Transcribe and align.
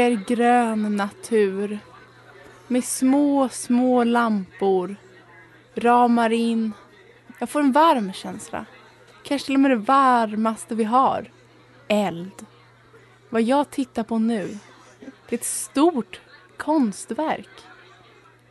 Vacker 0.00 0.34
grön 0.34 0.96
natur. 0.96 1.78
Med 2.68 2.84
små, 2.84 3.48
små 3.48 4.04
lampor. 4.04 4.96
Ramar 5.74 6.30
in. 6.30 6.72
Jag 7.38 7.50
får 7.50 7.60
en 7.60 7.72
varm 7.72 8.12
känsla. 8.12 8.66
Kanske 9.22 9.46
till 9.46 9.54
och 9.54 9.60
med 9.60 9.70
det 9.70 9.76
varmaste 9.76 10.74
vi 10.74 10.84
har. 10.84 11.30
Eld. 11.88 12.46
Vad 13.28 13.42
jag 13.42 13.70
tittar 13.70 14.02
på 14.02 14.18
nu. 14.18 14.58
Det 15.00 15.36
är 15.36 15.38
ett 15.38 15.44
stort 15.44 16.20
konstverk. 16.56 17.50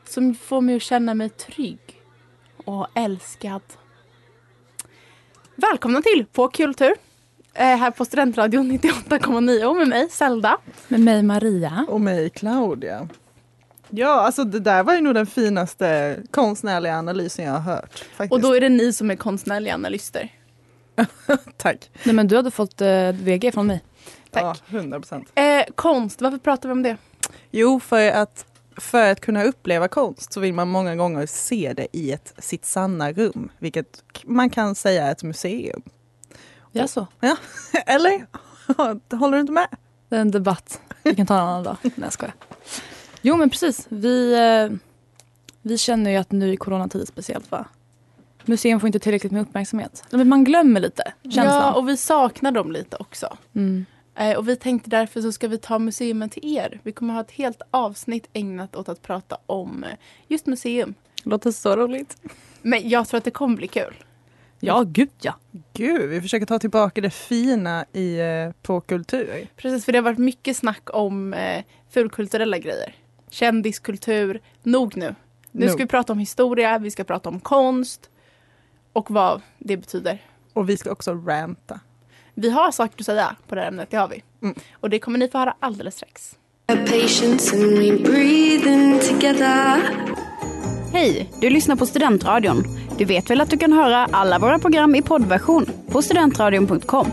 Som 0.05 0.36
får 0.36 0.61
mig 0.61 0.75
att 0.75 0.81
känna 0.81 1.14
mig 1.14 1.30
trygg. 1.30 2.02
Och 2.66 2.88
älskad. 2.94 3.61
Välkomna 5.55 6.02
till 6.02 6.25
På 6.25 6.47
kultur 6.47 7.08
här 7.65 7.91
på 7.91 8.05
Studentradion 8.05 8.71
98,9 8.71 9.63
och 9.63 9.75
med 9.75 9.88
mig 9.88 10.09
Zelda. 10.09 10.57
Med 10.88 10.99
mig 10.99 11.23
Maria. 11.23 11.85
Och 11.89 12.02
mig 12.02 12.29
Claudia. 12.29 13.07
Ja, 13.89 14.21
alltså 14.21 14.43
det 14.43 14.59
där 14.59 14.83
var 14.83 14.93
ju 14.93 15.02
nog 15.02 15.13
den 15.13 15.25
finaste 15.25 16.17
konstnärliga 16.31 16.97
analysen 16.97 17.45
jag 17.45 17.52
har 17.52 17.75
hört. 17.75 18.05
Faktiskt. 18.15 18.31
Och 18.31 18.42
då 18.42 18.55
är 18.55 18.61
det 18.61 18.70
ni 18.70 18.93
som 18.93 19.11
är 19.11 19.15
konstnärliga 19.15 19.73
analyster. 19.73 20.31
Tack. 21.58 21.89
Nej 22.03 22.15
men 22.15 22.27
du 22.27 22.36
hade 22.36 22.52
fått 22.52 22.81
eh, 22.81 23.11
VG 23.11 23.52
från 23.52 23.67
mig. 23.67 23.83
Tack. 24.31 24.43
Ja, 24.43 24.77
100 24.77 24.99
procent. 24.99 25.31
Eh, 25.36 25.73
konst, 25.76 26.21
varför 26.21 26.37
pratar 26.37 26.70
vi 26.70 26.73
om 26.73 26.83
det? 26.83 26.97
Jo, 27.52 27.80
för 27.80 28.11
att, 28.11 28.45
för 28.77 29.11
att 29.11 29.21
kunna 29.21 29.43
uppleva 29.43 29.87
konst 29.87 30.33
så 30.33 30.39
vill 30.39 30.53
man 30.53 30.67
många 30.67 30.95
gånger 30.95 31.26
se 31.26 31.73
det 31.76 31.87
i 31.91 32.11
ett, 32.11 32.33
sitt 32.37 32.65
sanna 32.65 33.11
rum. 33.11 33.52
Vilket 33.59 34.03
man 34.23 34.49
kan 34.49 34.76
säga 34.76 35.08
är 35.08 35.11
ett 35.11 35.23
museum. 35.23 35.81
Ja, 36.71 36.87
så. 36.87 37.07
Ja, 37.19 37.37
eller? 37.85 38.25
Håller 39.17 39.37
du 39.37 39.41
inte 39.41 39.53
med? 39.53 39.67
Det 40.09 40.15
är 40.15 40.21
en 40.21 40.31
debatt. 40.31 40.81
Vi 41.03 41.15
kan 41.15 41.25
ta 41.27 41.33
en 41.33 41.39
annan 41.39 41.63
dag. 41.63 41.77
Nej 41.83 41.93
jag 41.97 42.13
skojar. 42.13 42.33
Jo 43.21 43.37
men 43.37 43.49
precis. 43.49 43.85
Vi, 43.89 44.33
eh, 44.33 44.77
vi 45.61 45.77
känner 45.77 46.11
ju 46.11 46.17
att 46.17 46.31
nu 46.31 46.53
i 46.53 46.58
coronatid 46.58 47.08
speciellt 47.08 47.52
va? 47.52 47.65
Museum 48.45 48.79
får 48.79 48.87
inte 48.87 48.99
tillräckligt 48.99 49.31
med 49.31 49.41
uppmärksamhet. 49.41 50.03
Men 50.11 50.27
Man 50.29 50.43
glömmer 50.43 50.79
lite 50.79 51.13
känslan. 51.23 51.45
Ja, 51.45 51.73
och 51.73 51.89
vi 51.89 51.97
saknar 51.97 52.52
dem 52.52 52.71
lite 52.71 52.97
också. 52.99 53.37
mm. 53.55 53.85
Eh, 54.15 54.37
och 54.37 54.47
vi 54.47 54.55
tänkte 54.55 54.89
därför 54.89 55.21
så 55.21 55.31
ska 55.31 55.47
vi 55.47 55.58
ta 55.58 55.79
museum 55.79 56.29
till 56.29 56.58
er. 56.58 56.79
Vi 56.83 56.91
kommer 56.91 57.13
ha 57.13 57.21
ett 57.21 57.31
helt 57.31 57.61
avsnitt 57.71 58.27
ägnat 58.33 58.75
åt 58.75 58.89
att 58.89 59.02
prata 59.02 59.37
om 59.45 59.83
eh, 59.83 59.89
just 60.27 60.45
museum. 60.45 60.93
Låter 61.23 61.52
så 61.52 61.75
roligt. 61.75 62.17
Men 62.61 62.89
jag 62.89 63.08
tror 63.08 63.17
att 63.17 63.23
det 63.23 63.31
kommer 63.31 63.55
bli 63.55 63.67
kul. 63.67 63.95
Ja, 64.59 64.83
gud 64.87 65.09
ja. 65.21 65.36
Gud, 65.73 66.09
vi 66.09 66.21
försöker 66.21 66.45
ta 66.45 66.59
tillbaka 66.59 67.02
det 67.02 67.09
fina 67.09 67.86
i, 67.93 68.20
eh, 68.20 68.52
på 68.61 68.81
kultur. 68.81 69.47
Precis, 69.55 69.86
för 69.86 69.92
det 69.92 69.97
har 69.97 70.03
varit 70.03 70.17
mycket 70.17 70.58
snack 70.58 70.89
om 70.93 71.33
eh, 71.33 71.64
fulkulturella 71.89 72.58
grejer. 72.58 72.95
Kändiskultur. 73.30 74.42
Nog 74.64 74.97
nu. 74.97 75.15
Nu 75.52 75.65
Nog. 75.65 75.73
ska 75.73 75.83
vi 75.83 75.87
prata 75.87 76.14
om 76.14 76.20
historia, 76.20 76.77
vi 76.77 76.92
ska 76.92 77.03
prata 77.03 77.30
om 77.30 77.39
konst 77.39 78.09
och 78.93 79.11
vad 79.11 79.42
det 79.58 79.77
betyder. 79.77 80.21
Och 80.53 80.70
vi 80.70 80.77
ska 80.77 80.91
också 80.91 81.14
ranta. 81.14 81.80
Vi 82.33 82.49
har 82.49 82.71
saker 82.71 82.95
att 82.99 83.05
säga 83.05 83.36
på 83.47 83.55
det 83.55 83.61
här 83.61 83.67
ämnet, 83.67 83.89
det 83.91 83.97
har 83.97 84.08
vi. 84.08 84.23
Mm. 84.41 84.55
Och 84.73 84.89
det 84.89 84.99
kommer 84.99 85.20
ni 85.20 85.27
få 85.27 85.37
höra 85.37 85.55
alldeles 85.59 85.95
strax. 85.95 86.36
Hej, 90.93 91.30
du 91.41 91.49
lyssnar 91.49 91.76
på 91.76 91.86
Studentradion. 91.86 92.89
Du 92.99 93.05
vet 93.05 93.30
väl 93.30 93.42
att 93.42 93.49
du 93.49 93.58
kan 93.58 93.73
höra 93.73 94.05
alla 94.11 94.39
våra 94.39 94.60
program 94.60 94.95
i 94.95 95.02
poddversion 95.02 95.65
på 95.87 96.02
studentradion.com. 96.02 97.11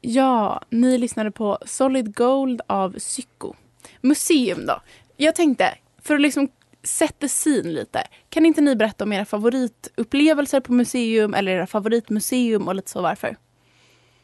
Ja, 0.00 0.62
ni 0.70 0.98
lyssnade 0.98 1.30
på 1.30 1.58
Solid 1.66 2.14
Gold 2.16 2.60
av 2.66 2.94
Syko. 2.98 3.54
Museum 4.00 4.66
då? 4.66 4.82
Jag 5.16 5.34
tänkte, 5.34 5.74
för 6.02 6.14
att 6.14 6.20
liksom 6.20 6.48
sätta 6.82 7.28
scene 7.28 7.70
lite. 7.70 8.06
Kan 8.28 8.46
inte 8.46 8.60
ni 8.60 8.76
berätta 8.76 9.04
om 9.04 9.12
era 9.12 9.24
favoritupplevelser 9.24 10.60
på 10.60 10.72
museum 10.72 11.34
eller 11.34 11.52
era 11.52 11.66
favoritmuseum 11.66 12.68
och 12.68 12.74
lite 12.74 12.90
så 12.90 13.02
varför? 13.02 13.36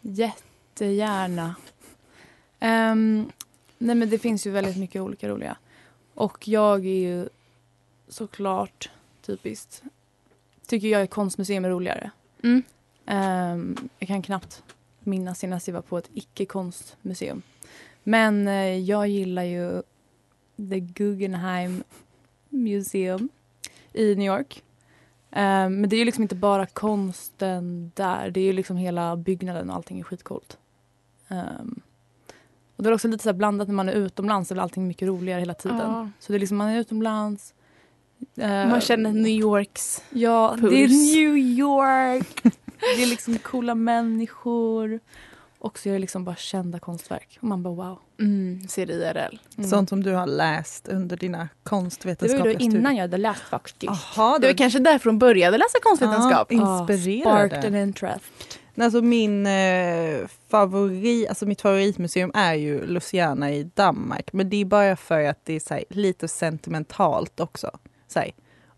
Jättegärna. 0.00 1.54
Ehm, 2.60 3.30
nej 3.78 3.96
men 3.96 4.10
det 4.10 4.18
finns 4.18 4.46
ju 4.46 4.50
väldigt 4.50 4.76
mycket 4.76 5.02
olika 5.02 5.28
roliga. 5.28 5.56
Och 6.14 6.48
jag 6.48 6.86
är 6.86 7.00
ju 7.00 7.28
såklart 8.08 8.90
typiskt 9.22 9.82
tycker 10.66 10.88
jag 10.88 11.02
att 11.02 11.10
konstmuseum 11.10 11.64
är 11.64 11.70
roligare. 11.70 12.10
Mm. 12.42 12.62
Ehm, 13.06 13.76
jag 13.98 14.08
kan 14.08 14.22
knappt 14.22 14.62
minnas 15.00 15.38
senast 15.38 15.68
jag 15.68 15.74
var 15.74 15.82
på 15.82 15.98
ett 15.98 16.10
icke-konstmuseum. 16.14 17.42
Men 18.02 18.48
eh, 18.48 18.78
jag 18.78 19.08
gillar 19.08 19.42
ju 19.42 19.82
The 20.56 20.80
Guggenheim 20.80 21.84
Museum 22.48 23.28
i 23.92 24.14
New 24.14 24.26
York. 24.26 24.62
Ehm, 25.30 25.80
men 25.80 25.90
det 25.90 25.96
är 25.96 25.98
ju 25.98 26.04
liksom 26.04 26.22
inte 26.22 26.34
bara 26.34 26.66
konsten 26.66 27.92
där. 27.94 28.30
Det 28.30 28.40
är 28.40 28.44
ju 28.44 28.52
liksom 28.52 28.76
hela 28.76 29.16
byggnaden 29.16 29.70
och 29.70 29.76
allting 29.76 30.00
är 30.00 30.04
skitcoolt. 30.04 30.58
Ehm, 31.28 31.80
och 32.76 32.82
det 32.82 32.88
är 32.88 32.94
också 32.94 33.08
lite 33.08 33.22
så 33.22 33.28
här 33.28 33.34
blandat 33.34 33.68
när 33.68 33.74
man 33.74 33.88
är 33.88 33.92
utomlands. 33.92 34.52
Är 34.52 34.56
allting 34.56 34.86
mycket 34.86 35.08
roligare 35.08 35.40
hela 35.40 35.54
tiden. 35.54 35.78
Ja. 35.78 36.08
Så 36.20 36.32
det 36.32 36.36
är 36.36 36.40
liksom 36.40 36.56
man 36.56 36.68
är 36.68 36.78
utomlands. 36.80 37.54
Eh, 38.36 38.48
Man 38.68 38.80
känner 38.80 39.12
New 39.12 39.32
Yorks 39.32 40.02
Ja, 40.10 40.56
puls. 40.60 40.72
det 40.72 40.84
är 40.84 40.88
New 40.88 41.36
York. 41.38 42.42
det 42.96 43.02
är 43.02 43.06
liksom 43.06 43.38
coola 43.42 43.74
människor. 43.74 45.00
Och 45.58 45.78
så 45.78 45.88
är 45.88 45.92
det 45.92 45.98
liksom 45.98 46.24
bara 46.24 46.36
kända 46.36 46.78
konstverk. 46.78 47.38
Och 47.40 47.48
man 47.48 47.62
bara 47.62 47.74
wow. 47.74 47.98
mm, 48.20 48.68
ser 48.68 48.90
IRL. 48.90 49.38
Mm. 49.58 49.70
Sånt 49.70 49.88
som 49.88 50.02
du 50.02 50.12
har 50.12 50.26
läst 50.26 50.88
under 50.88 51.16
dina 51.16 51.38
det 51.38 51.42
var 51.42 51.48
konstvetenskapliga 51.70 52.52
ju 52.52 52.68
då 52.68 52.76
innan 52.76 52.96
jag 52.96 53.02
hade 53.02 53.16
läst 53.16 53.42
faktiskt. 53.42 53.92
Jaha, 54.16 54.38
Det 54.38 54.46
var 54.46 54.54
kanske 54.54 54.78
därför 54.78 55.10
hon 55.10 55.18
började 55.18 55.58
läsa 55.58 55.78
konstvetenskap. 55.82 56.52
Ja, 56.52 56.80
inspirerade. 56.80 57.48
Sparked 57.48 57.64
an 57.64 57.80
interest. 57.80 58.58
Alltså 58.80 59.02
min 59.02 59.46
eh, 59.46 60.26
favorit, 60.48 61.28
alltså 61.28 61.46
mitt 61.46 61.60
favoritmuseum 61.60 62.30
är 62.34 62.54
ju 62.54 62.86
Luciana 62.86 63.52
i 63.52 63.70
Danmark. 63.74 64.32
Men 64.32 64.50
det 64.50 64.56
är 64.60 64.64
bara 64.64 64.96
för 64.96 65.22
att 65.24 65.44
det 65.44 65.54
är 65.54 65.60
så 65.60 65.74
här, 65.74 65.84
lite 65.90 66.28
sentimentalt 66.28 67.40
också. 67.40 67.70
Här, 68.16 68.30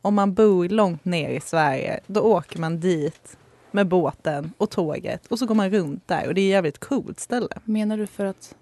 om 0.02 0.14
man 0.14 0.34
bor 0.34 0.68
långt 0.68 1.04
ner 1.04 1.30
i 1.30 1.40
Sverige, 1.40 2.00
då 2.06 2.20
åker 2.20 2.58
man 2.60 2.80
dit 2.80 3.36
med 3.70 3.88
båten 3.88 4.52
och 4.58 4.70
tåget 4.70 5.26
och 5.26 5.38
så 5.38 5.46
går 5.46 5.54
man 5.54 5.70
runt 5.70 6.08
där 6.08 6.26
och 6.28 6.34
det 6.34 6.40
är 6.40 6.44
ett 6.46 6.50
jävligt 6.50 6.78
coolt 6.78 7.20
ställe. 7.20 7.48
Menar 7.64 7.96
du 7.96 8.06
för 8.06 8.24
att 8.24 8.54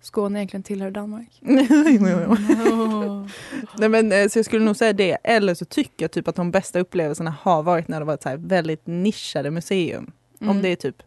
Skåne 0.00 0.38
egentligen 0.38 0.62
tillhör 0.62 0.90
Danmark? 0.90 1.28
Jo, 1.40 2.08
jo. 2.08 2.36
Nej, 3.78 3.88
men, 3.88 4.12
eh, 4.12 4.28
så 4.28 4.38
jag 4.38 4.46
skulle 4.46 4.64
nog 4.64 4.76
säga 4.76 4.92
det. 4.92 5.16
Eller 5.24 5.54
så 5.54 5.64
tycker 5.64 6.04
jag 6.04 6.10
typ 6.10 6.28
att 6.28 6.34
de 6.36 6.50
bästa 6.50 6.80
upplevelserna 6.80 7.34
har 7.40 7.62
varit 7.62 7.88
när 7.88 7.98
det 8.00 8.06
varit 8.06 8.22
så 8.22 8.28
här 8.28 8.36
väldigt 8.36 8.86
nischade 8.86 9.50
museum. 9.50 10.12
Om 10.40 10.48
Mm. 10.50 10.62
det 10.62 10.68
är 10.68 10.76
typ 10.76 11.02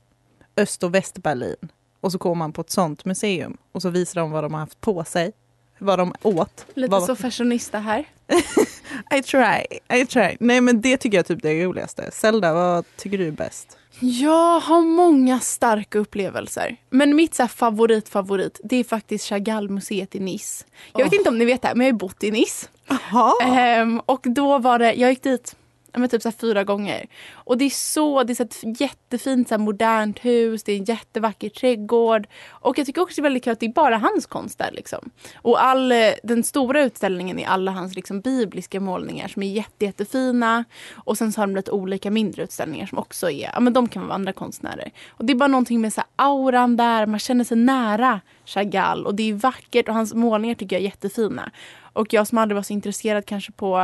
Öst 0.58 0.84
och 0.84 0.96
Västberlin. 0.96 1.56
Och 2.02 2.12
så 2.12 2.18
går 2.18 2.36
man 2.36 2.54
på 2.54 2.62
ett 2.62 2.70
sånt 2.70 3.06
museum 3.06 3.58
och 3.72 3.82
så 3.82 3.90
visar 3.90 4.22
de 4.22 4.32
vad 4.32 4.44
de 4.44 4.54
har 4.54 4.60
haft 4.60 4.82
på 4.82 5.04
sig. 5.04 5.32
Vad 5.78 6.00
de 6.00 6.14
åt. 6.22 6.66
Lite 6.74 6.92
vad, 6.92 7.04
så 7.04 7.16
fashionista 7.16 7.80
här. 7.80 8.06
I 9.16 9.22
try, 9.22 9.80
I 10.00 10.06
try. 10.06 10.38
Nej 10.40 10.62
men 10.62 10.82
det 10.82 10.98
tycker 10.98 11.18
jag 11.18 11.26
typ 11.26 11.42
det 11.42 11.50
är 11.50 11.66
roligaste. 11.66 12.10
Zelda, 12.12 12.54
vad 12.54 12.86
tycker 12.98 13.18
du 13.18 13.28
är 13.28 13.32
bäst? 13.32 13.78
Jag 14.00 14.60
har 14.60 14.82
många 14.82 15.40
starka 15.40 16.00
upplevelser. 16.00 16.78
Men 16.90 17.16
mitt 17.16 17.36
så 17.36 17.48
favorit 17.48 18.10
favorit 18.10 18.60
det 18.64 18.76
är 18.76 18.84
faktiskt 18.84 19.26
Chagall-museet 19.30 20.16
i 20.16 20.20
Nice. 20.20 20.66
Jag 20.94 21.04
vet 21.04 21.14
Åh. 21.14 21.18
inte 21.18 21.30
om 21.30 21.38
ni 21.38 21.46
vet 21.46 21.62
det 21.62 21.68
här, 21.68 21.76
men 21.76 21.88
jag 21.88 21.94
har 21.94 22.00
bott 22.00 22.24
i 22.24 22.32
Nice. 22.32 22.68
Ehm, 23.44 24.02
och 24.06 24.22
då 24.24 24.58
var 24.58 24.80
det, 24.80 24.94
jag 24.94 25.10
gick 25.10 25.24
dit 25.24 25.56
men 25.94 26.10
typ 26.10 26.22
så 26.22 26.30
här 26.30 26.36
fyra 26.40 26.64
gånger. 26.64 27.08
Och 27.34 27.58
det 27.58 27.66
är 27.66 27.70
så, 27.70 28.24
det 28.24 28.34
är 28.34 28.36
så 28.36 28.44
ett 28.44 28.82
jättefint 28.82 29.48
så 29.48 29.54
här 29.54 29.60
modernt 29.60 30.26
hus, 30.26 30.64
det 30.64 30.72
är 30.72 30.78
en 30.78 30.84
jättevacker 30.84 31.50
trädgård. 31.50 32.28
Och 32.50 32.78
jag 32.78 32.86
tycker 32.86 33.02
också 33.02 33.16
det 33.16 33.22
är 33.22 33.24
väldigt 33.24 33.44
kul 33.44 33.54
att 33.54 33.60
det 33.60 33.66
är 33.66 33.74
bara 33.74 33.98
hans 33.98 34.26
konst 34.26 34.58
där 34.60 34.72
liksom. 34.72 35.10
Och 35.36 35.64
all, 35.64 35.94
den 36.24 36.44
stora 36.44 36.84
utställningen 36.84 37.40
är 37.40 37.48
alla 37.48 37.72
hans 37.72 37.96
liksom 37.96 38.22
bibliska 38.22 38.80
målningar 38.80 39.28
som 39.28 39.44
är 39.44 39.48
jätte, 39.48 39.86
jättefina. 39.86 40.66
Och 40.94 41.18
sen 41.18 41.32
så 41.32 41.42
har 41.42 41.48
de 41.48 41.56
lite 41.56 41.72
olika 41.72 42.12
mindre 42.12 42.44
utställningar 42.44 42.86
som 42.86 42.98
också 42.98 43.30
är, 43.30 43.52
ja 43.54 43.60
men 43.60 43.74
de 43.74 43.88
kan 43.90 44.04
vara 44.04 44.16
andra 44.16 44.34
konstnärer. 44.34 44.92
Och 45.10 45.26
det 45.26 45.34
är 45.34 45.36
bara 45.36 45.48
någonting 45.48 45.82
med 45.82 45.94
så 45.94 46.02
här 46.02 46.10
auran 46.16 46.78
där, 46.78 47.06
man 47.06 47.20
känner 47.20 47.44
sig 47.44 47.58
nära 47.58 48.22
Chagall 48.48 49.06
och 49.06 49.16
det 49.16 49.30
är 49.30 49.34
vackert 49.34 49.88
och 49.88 49.96
hans 49.96 50.14
målningar 50.14 50.56
tycker 50.56 50.76
jag 50.76 50.82
är 50.82 50.86
jättefina. 50.86 51.52
Och 51.80 52.14
jag 52.14 52.28
som 52.28 52.38
aldrig 52.38 52.56
var 52.56 52.64
så 52.64 52.74
intresserad 52.74 53.26
kanske 53.26 53.52
på, 53.52 53.78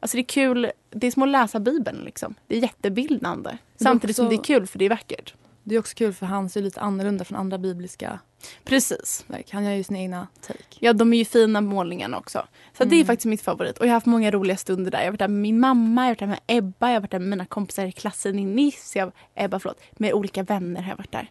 alltså 0.00 0.16
det 0.16 0.20
är 0.20 0.24
kul, 0.24 0.70
det 0.90 1.06
är 1.06 1.10
som 1.10 1.22
att 1.22 1.28
läsa 1.28 1.60
bibeln 1.60 2.02
liksom. 2.04 2.34
Det 2.46 2.56
är 2.56 2.60
jättebildande. 2.60 3.50
Samtidigt 3.76 4.16
som 4.16 4.28
det 4.28 4.34
är 4.34 4.44
kul 4.44 4.66
för 4.66 4.78
det 4.78 4.84
är 4.84 4.88
vackert. 4.88 5.34
Det 5.70 5.76
är 5.76 5.78
också 5.78 5.94
kul 5.94 6.12
för 6.12 6.26
han 6.26 6.48
ser 6.48 6.62
lite 6.62 6.80
annorlunda 6.80 7.24
från 7.24 7.38
andra 7.38 7.58
bibliska 7.58 8.18
Precis. 8.64 9.24
verk. 9.26 9.50
Han 9.52 9.64
gör 9.64 9.72
ju 9.72 9.82
sina 9.84 9.98
egna 9.98 10.26
take. 10.40 10.58
Ja, 10.80 10.92
de 10.92 11.12
är 11.12 11.18
ju 11.18 11.24
fina 11.24 11.60
målningarna 11.60 12.18
också. 12.18 12.46
Så 12.78 12.84
det 12.84 12.96
är 12.96 13.04
faktiskt 13.04 13.26
mitt 13.26 13.42
favorit. 13.42 13.78
Och 13.78 13.84
jag 13.86 13.90
har 13.90 13.94
haft 13.94 14.06
många 14.06 14.30
roliga 14.30 14.56
stunder 14.56 14.90
där. 14.90 14.98
Jag 14.98 15.04
har 15.06 15.10
varit 15.10 15.18
där 15.18 15.28
med 15.28 15.40
min 15.40 15.60
mamma, 15.60 16.02
jag 16.02 16.06
har 16.06 16.10
varit 16.10 16.18
där 16.18 16.26
med 16.26 16.40
Ebba, 16.46 16.86
jag 16.88 16.94
har 16.94 17.00
varit 17.00 17.10
där 17.10 17.18
med 17.18 17.28
mina 17.28 17.44
kompisar 17.46 17.86
i 17.86 17.92
klassen 17.92 18.38
i 18.38 18.44
Nice. 18.44 18.98
Jag, 18.98 19.12
Ebba, 19.34 19.58
förlåt. 19.58 19.80
Med 19.92 20.12
olika 20.12 20.42
vänner 20.42 20.82
har 20.82 20.90
jag 20.90 20.96
varit 20.96 21.12
där. 21.12 21.30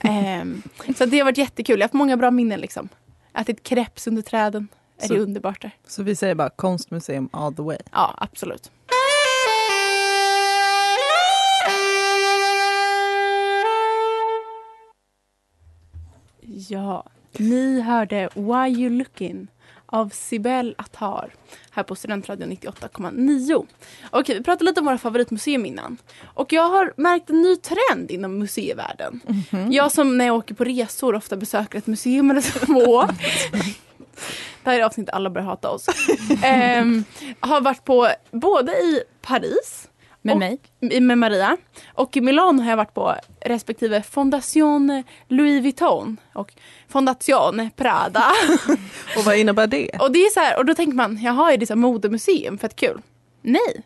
Ehm, 0.00 0.62
så 0.98 1.06
det 1.06 1.18
har 1.18 1.24
varit 1.24 1.38
jättekul. 1.38 1.78
Jag 1.78 1.84
har 1.84 1.88
haft 1.88 1.94
många 1.94 2.16
bra 2.16 2.30
minnen 2.30 2.60
liksom. 2.60 2.88
Ätit 3.34 3.62
crepes 3.62 4.06
under 4.06 4.22
träden. 4.22 4.68
Är 5.00 5.06
Så- 5.06 5.14
det 5.14 5.20
underbart 5.20 5.62
där? 5.62 5.70
Så 5.86 6.02
vi 6.02 6.16
säger 6.16 6.34
bara 6.34 6.50
konstmuseum 6.50 7.28
all 7.32 7.54
the 7.54 7.62
way. 7.62 7.78
Ja, 7.92 8.14
absolut. 8.18 8.70
Ja, 16.66 17.04
ni 17.32 17.80
hörde 17.80 18.28
Why 18.34 18.82
You 18.82 18.90
Looking 18.90 19.48
av 19.86 20.08
Sibel 20.08 20.74
Attar 20.78 21.34
här 21.70 21.82
på 21.82 21.96
Studentradion 21.96 22.52
98,9. 22.52 23.66
Okej, 24.10 24.38
vi 24.38 24.44
pratade 24.44 24.64
lite 24.64 24.80
om 24.80 24.86
våra 24.86 24.98
favoritmuseum 24.98 25.66
innan. 25.66 25.96
Och 26.24 26.52
jag 26.52 26.68
har 26.68 26.92
märkt 26.96 27.30
en 27.30 27.42
ny 27.42 27.56
trend 27.56 28.10
inom 28.10 28.38
museivärlden. 28.38 29.20
Jag 29.70 29.92
som 29.92 30.18
när 30.18 30.26
jag 30.26 30.36
åker 30.36 30.54
på 30.54 30.64
resor 30.64 31.14
ofta 31.14 31.36
besöker 31.36 31.78
ett 31.78 31.86
museum 31.86 32.30
eller 32.30 32.66
två. 32.66 33.02
Det 34.64 34.70
här 34.70 34.80
är 34.80 34.84
avsnittet 34.84 35.14
alla 35.14 35.30
börjar 35.30 35.46
hata 35.46 35.70
oss. 35.70 35.86
Ehm, 36.42 37.04
har 37.40 37.60
varit 37.60 37.84
på 37.84 38.08
både 38.30 38.72
i 38.72 39.02
Paris 39.22 39.87
Med 40.36 40.58
och, 40.80 40.88
mig. 40.90 41.00
med 41.00 41.18
Maria 41.18 41.56
och 41.94 42.16
i 42.16 42.20
Milano 42.20 42.62
har 42.62 42.70
jag 42.70 42.76
varit 42.76 42.94
på 42.94 43.14
respektive 43.40 44.02
Fondation 44.02 45.02
Louis 45.28 45.62
Vuitton 45.62 46.16
och 46.32 46.52
Fondation 46.88 47.70
Prada. 47.76 48.24
Och 49.16 49.24
vad 49.24 49.36
innebär 49.36 49.66
det? 49.66 49.90
och 50.00 50.12
det 50.12 50.18
är 50.18 50.30
så 50.30 50.40
här, 50.40 50.58
och 50.58 50.64
då 50.64 50.74
tänker 50.74 50.96
man, 50.96 51.18
jaha 51.22 51.52
är 51.52 51.56
det 51.56 51.66
så 51.66 51.76
modemuseum, 51.76 52.58
fett 52.58 52.76
kul. 52.76 53.00
Nej. 53.42 53.84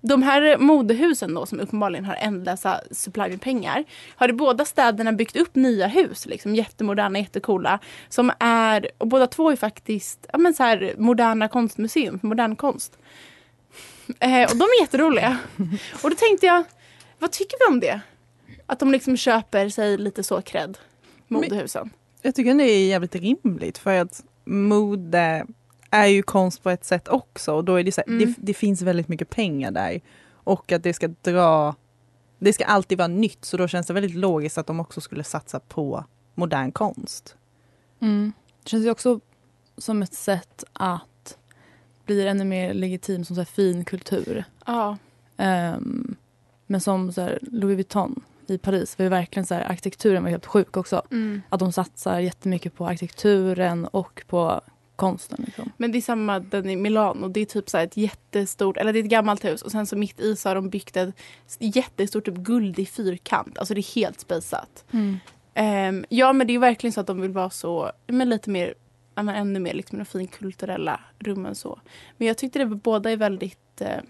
De 0.00 0.22
här 0.22 0.58
modehusen 0.58 1.34
då 1.34 1.46
som 1.46 1.60
uppenbarligen 1.60 2.04
har 2.04 2.14
ändlösa 2.14 2.80
supply 2.90 3.28
med 3.28 3.40
pengar 3.40 3.84
har 4.16 4.28
i 4.28 4.32
båda 4.32 4.64
städerna 4.64 5.12
byggt 5.12 5.36
upp 5.36 5.54
nya 5.54 5.86
hus, 5.86 6.26
liksom 6.26 6.54
jättemoderna, 6.54 7.18
jättecoola. 7.18 7.78
Som 8.08 8.32
är, 8.38 8.90
och 8.98 9.06
båda 9.06 9.26
två 9.26 9.50
är 9.50 9.56
faktiskt 9.56 10.26
ja, 10.32 10.38
men 10.38 10.54
så 10.54 10.62
här, 10.62 10.94
moderna 10.98 11.48
konstmuseum 11.48 12.18
för 12.18 12.26
modern 12.26 12.56
konst. 12.56 12.98
Eh, 14.20 14.50
och 14.50 14.56
de 14.56 14.64
är 14.64 14.80
jätteroliga. 14.80 15.38
Och 16.02 16.10
då 16.10 16.16
tänkte 16.16 16.46
jag, 16.46 16.64
vad 17.18 17.32
tycker 17.32 17.56
vi 17.60 17.74
om 17.74 17.80
det? 17.80 18.00
Att 18.66 18.78
de 18.78 18.92
liksom 18.92 19.16
köper 19.16 19.68
sig 19.68 19.98
lite 19.98 20.22
så 20.22 20.42
cred, 20.42 20.78
modehusen. 21.28 21.90
Jag 22.22 22.34
tycker 22.34 22.54
det 22.54 22.64
är 22.64 22.86
jävligt 22.86 23.14
rimligt 23.14 23.78
för 23.78 23.94
att 23.94 24.24
mode 24.44 25.46
är 25.90 26.06
ju 26.06 26.22
konst 26.22 26.62
på 26.62 26.70
ett 26.70 26.84
sätt 26.84 27.08
också 27.08 27.52
och 27.52 27.64
då 27.64 27.74
är 27.74 27.84
det 27.84 27.92
så 27.92 28.00
här, 28.06 28.08
Mm. 28.08 28.18
det, 28.26 28.34
det 28.38 28.54
finns 28.54 28.82
väldigt 28.82 29.08
mycket 29.08 29.30
pengar 29.30 29.70
där 29.70 30.00
och 30.32 30.72
att 30.72 30.82
det 30.82 30.94
ska 30.94 31.08
dra 31.08 31.74
det 32.38 32.52
ska 32.52 32.64
alltid 32.64 32.98
vara 32.98 33.08
nytt 33.08 33.44
så 33.44 33.56
då 33.56 33.68
känns 33.68 33.86
det 33.86 33.92
väldigt 33.92 34.14
logiskt 34.16 34.58
att 34.58 34.66
de 34.66 34.80
också 34.80 35.00
skulle 35.00 35.24
satsa 35.24 35.60
på 35.60 36.04
modern 36.34 36.72
konst. 36.72 37.36
Mm. 38.00 38.32
Det 38.62 38.68
känns 38.68 38.84
ju 38.86 38.90
också 38.90 39.20
som 39.78 40.02
ett 40.02 40.14
sätt 40.14 40.64
att 40.72 41.02
bli 42.06 42.26
ännu 42.26 42.44
mer 42.44 42.74
legitim 42.74 43.24
som 43.24 43.36
så 43.36 43.44
fin 43.44 43.84
kultur. 43.84 44.44
Ja. 44.66 44.96
Ehm, 45.36 46.16
men 46.66 46.80
som 46.80 47.12
så 47.12 47.20
här, 47.20 47.38
Louis 47.42 47.76
Vuitton 47.76 48.22
i 48.46 48.58
Paris 48.58 48.98
var 48.98 49.02
ju 49.02 49.08
verkligen 49.08 49.46
så 49.46 49.54
här, 49.54 49.70
arkitekturen 49.70 50.22
var 50.22 50.30
helt 50.30 50.46
sjuk 50.46 50.76
också. 50.76 51.02
Mm. 51.10 51.42
Att 51.48 51.60
de 51.60 51.72
satsar 51.72 52.18
jättemycket 52.20 52.74
på 52.74 52.86
arkitekturen 52.86 53.86
och 53.86 54.22
på 54.26 54.60
konsten. 54.96 55.44
Liksom. 55.46 55.72
Men 55.76 55.92
det 55.92 55.98
är 55.98 56.02
samma 56.02 56.38
den 56.38 56.70
i 56.70 56.76
Milano. 56.76 57.28
Det 57.28 57.40
är 57.40 57.44
typ 57.44 57.70
så 57.70 57.76
här 57.76 57.84
ett 57.84 57.96
jättestort, 57.96 58.76
eller 58.76 58.92
det 58.92 58.98
är 58.98 59.04
ett 59.04 59.10
gammalt 59.10 59.44
hus 59.44 59.62
och 59.62 59.70
sen 59.70 59.86
så 59.86 59.96
mitt 59.96 60.20
i 60.20 60.36
så 60.36 60.48
har 60.48 60.54
de 60.54 60.70
byggt 60.70 60.96
ett 60.96 61.14
jättestort 61.58 62.24
typ 62.24 62.34
guldig 62.34 62.88
fyrkant. 62.88 63.58
Alltså 63.58 63.74
det 63.74 63.80
är 63.80 63.94
helt 63.94 64.20
spejsat. 64.20 64.84
Ehm, 65.54 66.04
ja 66.08 66.32
men 66.32 66.46
det 66.46 66.52
är 66.52 66.58
verkligen 66.58 66.92
så 66.92 67.00
att 67.00 67.06
de 67.06 67.20
vill 67.20 67.30
vara 67.30 67.50
så, 67.50 67.92
men 68.06 68.28
lite 68.28 68.50
mer, 68.50 68.74
men 69.22 69.34
ännu 69.34 69.60
mer 69.60 69.74
liksom 69.74 69.98
de 69.98 70.04
finkulturella 70.04 71.00
rummen 71.18 71.54
så. 71.54 71.80
Men 72.16 72.28
jag 72.28 72.38
tyckte 72.38 72.58
det 72.58 72.64
var, 72.64 72.76
båda 72.76 73.10
är 73.10 73.16
väldigt, 73.16 73.80
eh, 73.80 74.00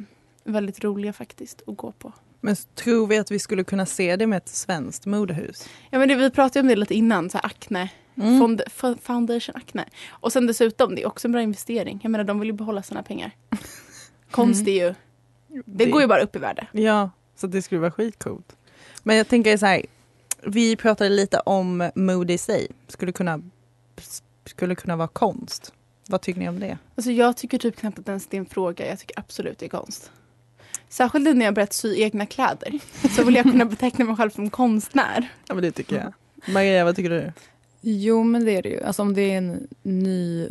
väldigt 0.44 0.84
roliga 0.84 1.12
faktiskt 1.12 1.62
att 1.66 1.76
gå 1.76 1.92
på. 1.92 2.12
Men 2.40 2.56
tror 2.74 3.06
vi 3.06 3.18
att 3.18 3.30
vi 3.30 3.38
skulle 3.38 3.64
kunna 3.64 3.86
se 3.86 4.16
det 4.16 4.26
med 4.26 4.36
ett 4.36 4.48
svenskt 4.48 5.06
modehus? 5.06 5.68
Ja 5.90 5.98
men 5.98 6.08
det, 6.08 6.14
vi 6.14 6.30
pratade 6.30 6.60
om 6.60 6.68
det 6.68 6.76
lite 6.76 6.94
innan, 6.94 7.30
så 7.30 7.38
här 7.38 7.46
Acne. 7.46 7.90
Mm. 8.14 8.38
Fond, 8.38 8.62
Foundation 9.02 9.56
Acne. 9.56 9.84
Och 10.08 10.32
sen 10.32 10.46
dessutom, 10.46 10.94
det 10.94 11.02
är 11.02 11.06
också 11.06 11.28
en 11.28 11.32
bra 11.32 11.42
investering. 11.42 12.00
Jag 12.02 12.10
menar 12.10 12.24
de 12.24 12.40
vill 12.40 12.48
ju 12.48 12.52
behålla 12.52 12.82
sina 12.82 13.02
pengar. 13.02 13.30
Konst 14.30 14.68
är 14.68 14.86
ju, 14.86 14.94
det, 15.64 15.86
går 15.86 16.00
ju 16.00 16.06
bara 16.06 16.22
upp 16.22 16.36
i 16.36 16.38
värde. 16.38 16.66
Ja, 16.72 17.10
så 17.36 17.46
det 17.46 17.62
skulle 17.62 17.80
vara 17.80 17.90
skitcoolt. 17.90 18.56
Men 19.02 19.16
jag 19.16 19.28
tänker 19.28 19.56
så 19.56 19.66
här, 19.66 19.82
vi 20.42 20.76
pratade 20.76 21.10
lite 21.10 21.38
om 21.38 21.90
mode 21.94 22.32
i 22.32 22.38
sig. 22.38 22.68
Skulle 22.88 23.12
kunna, 23.12 23.42
skulle 24.44 24.74
kunna 24.74 24.96
vara 24.96 25.08
konst. 25.08 25.72
Vad 26.08 26.20
tycker 26.20 26.40
ni 26.40 26.48
om 26.48 26.60
det? 26.60 26.78
Alltså 26.96 27.10
jag 27.10 27.36
tycker 27.36 27.58
typ 27.58 27.76
knappt 27.76 27.98
att 27.98 28.08
ens 28.08 28.26
det 28.26 28.36
är 28.36 28.38
en 28.38 28.46
fråga. 28.46 28.88
Jag 28.88 28.98
tycker 28.98 29.18
absolut 29.18 29.58
det 29.58 29.66
är 29.66 29.70
konst. 29.70 30.10
Särskilt 30.88 31.36
när 31.36 31.44
jag 31.44 31.54
börjat 31.54 31.72
sy 31.72 32.00
egna 32.00 32.26
kläder. 32.26 32.78
Så 33.16 33.24
vill 33.24 33.34
jag 33.34 33.44
kunna 33.44 33.64
beteckna 33.64 34.04
mig 34.04 34.16
själv 34.16 34.30
som 34.30 34.50
konstnär. 34.50 35.28
Ja 35.48 35.54
men 35.54 35.62
det 35.62 35.72
tycker 35.72 35.96
jag. 35.96 36.12
Maria, 36.54 36.84
vad 36.84 36.96
tycker 36.96 37.10
du? 37.10 37.32
Jo, 37.80 38.22
men 38.22 38.44
det 38.44 38.56
är 38.56 38.62
det 38.62 38.68
ju. 38.68 38.82
Alltså 38.82 39.02
om 39.02 39.14
det 39.14 39.22
är 39.22 39.38
en 39.38 39.68
ny 39.82 40.48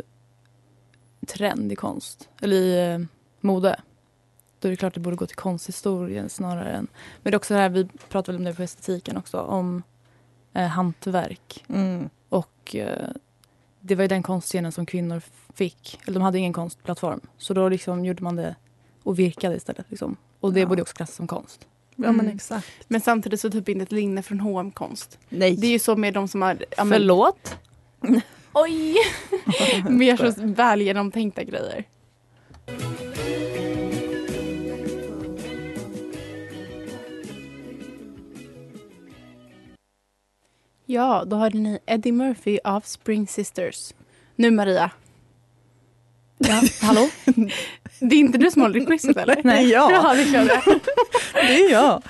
trend 1.26 1.72
i 1.72 1.76
konst, 1.76 2.28
eller 2.40 2.56
i 2.56 2.92
eh, 2.92 2.98
mode, 3.40 3.80
då 4.60 4.68
är 4.68 4.70
det 4.70 4.76
klart 4.76 4.90
att 4.90 4.94
det 4.94 5.00
borde 5.00 5.16
gå 5.16 5.26
till 5.26 5.36
konsthistorien 5.36 6.28
snarare 6.28 6.70
än... 6.72 6.86
Men 7.22 7.30
det 7.30 7.34
är 7.34 7.36
också 7.36 7.54
det 7.54 7.60
här, 7.60 7.68
vi 7.68 7.84
pratade 8.08 8.32
väl 8.32 8.40
om 8.40 8.44
det 8.44 8.54
på 8.54 8.62
estetiken 8.62 9.16
också, 9.16 9.40
om 9.40 9.82
eh, 10.52 10.66
hantverk. 10.66 11.64
Mm. 11.68 12.08
Och 12.28 12.76
eh, 12.76 13.08
det 13.86 13.94
var 13.94 14.02
ju 14.04 14.08
den 14.08 14.22
konstscenen 14.22 14.72
som 14.72 14.86
kvinnor 14.86 15.22
fick, 15.54 16.00
eller 16.06 16.14
de 16.14 16.22
hade 16.22 16.38
ingen 16.38 16.52
konstplattform. 16.52 17.20
Så 17.38 17.54
då 17.54 17.68
liksom 17.68 18.04
gjorde 18.04 18.22
man 18.22 18.36
det 18.36 18.54
och 19.02 19.18
virkade 19.18 19.56
istället. 19.56 19.86
Liksom. 19.88 20.16
Och 20.40 20.52
det 20.52 20.60
Ja. 20.60 20.66
borde 20.66 20.82
också 20.82 20.94
klassas 20.94 21.16
som 21.16 21.26
konst. 21.26 21.66
Ja 21.96 22.12
men 22.12 22.20
Mm. 22.20 22.36
exakt. 22.36 22.66
Men 22.88 23.00
samtidigt 23.00 23.40
så 23.40 23.50
typ 23.50 23.68
inte 23.68 23.82
ett 23.82 23.92
linne 23.92 24.22
från 24.22 24.40
H&M 24.40 24.70
konst. 24.70 25.18
Nej. 25.28 25.56
Det 25.56 25.66
är 25.66 25.70
ju 25.70 25.78
så 25.78 25.96
med 25.96 26.14
de 26.14 26.28
som 26.28 26.42
har... 26.42 26.56
ja, 26.76 26.84
men- 26.84 26.98
Förlåt? 26.98 27.56
Oj! 28.52 28.94
Mer 29.88 30.16
så 30.16 30.32
väl 30.46 30.80
genomtänkta 30.82 31.42
grejer. 31.42 31.84
Ja, 40.86 41.24
då 41.26 41.36
hörde 41.36 41.58
ni 41.58 41.78
Eddie 41.86 42.12
Murphy 42.12 42.58
av 42.64 42.80
Spring 42.80 43.26
Sisters. 43.26 43.92
Nu 44.36 44.50
Maria. 44.50 44.90
Ja, 46.38 46.62
hallå? 46.82 47.08
Det 48.00 48.14
är 48.16 48.20
inte 48.20 48.38
du 48.38 48.50
som 48.50 48.62
håller 48.62 48.82
i 48.82 48.86
quizet 48.86 49.16
eller? 49.16 49.46
Är 49.50 49.60
jag. 49.60 49.92
Ja, 49.92 50.14
det 50.14 50.22
är 50.22 50.44
det. 50.74 50.80
Det 51.34 51.64
är 51.64 51.70
jag. 51.70 52.02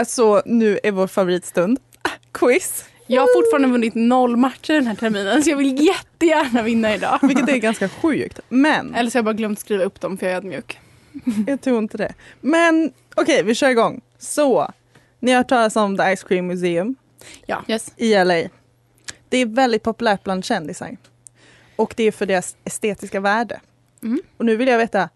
Eh, 0.00 0.04
Så 0.04 0.42
nu 0.46 0.78
är 0.82 0.90
vår 0.92 1.06
favoritstund 1.06 1.78
quiz. 2.32 2.84
Jag 3.06 3.22
har 3.22 3.28
fortfarande 3.42 3.68
vunnit 3.68 3.94
noll 3.94 4.36
matcher 4.36 4.72
den 4.72 4.86
här 4.86 4.94
terminen 4.94 5.42
så 5.42 5.50
jag 5.50 5.56
vill 5.56 5.86
jättegärna 5.86 6.62
vinna 6.62 6.94
idag. 6.94 7.18
Vilket 7.22 7.48
är 7.48 7.56
ganska 7.56 7.88
sjukt. 7.88 8.40
Men 8.48 8.94
Eller 8.94 9.10
så 9.10 9.16
har 9.16 9.18
jag 9.18 9.24
bara 9.24 9.32
glömt 9.34 9.60
skriva 9.60 9.84
upp 9.84 10.00
dem 10.00 10.18
för 10.18 10.26
jag 10.26 10.32
är 10.32 10.36
ödmjuk. 10.36 10.78
jag 11.46 11.60
tror 11.60 11.78
inte 11.78 11.96
det. 11.98 12.14
Men 12.40 12.92
okej, 13.14 13.42
vi 13.42 13.54
kör 13.54 13.68
igång. 13.70 14.00
Så, 14.18 14.72
ni 15.20 15.30
har 15.30 15.38
hört 15.38 15.48
talas 15.48 15.76
om 15.76 15.96
The 15.96 16.16
Ice 16.16 16.22
Cream 16.24 16.46
Museum 16.46 16.94
Ja. 17.46 17.64
Yes. 17.68 17.92
i 17.96 18.14
LA. 18.24 18.42
Det 19.28 19.38
är 19.38 19.46
väldigt 19.46 19.82
populärt 19.82 20.24
bland 20.24 20.44
kändisar. 20.44 20.96
Och 21.76 21.94
det 21.96 22.04
är 22.04 22.12
för 22.12 22.26
deras 22.26 22.56
estetiska 22.64 23.20
värde. 23.20 23.60
Mm. 24.02 24.20
Och 24.36 24.44
nu 24.44 24.56
vill 24.56 24.68
jag 24.68 24.78
veta, 24.78 25.08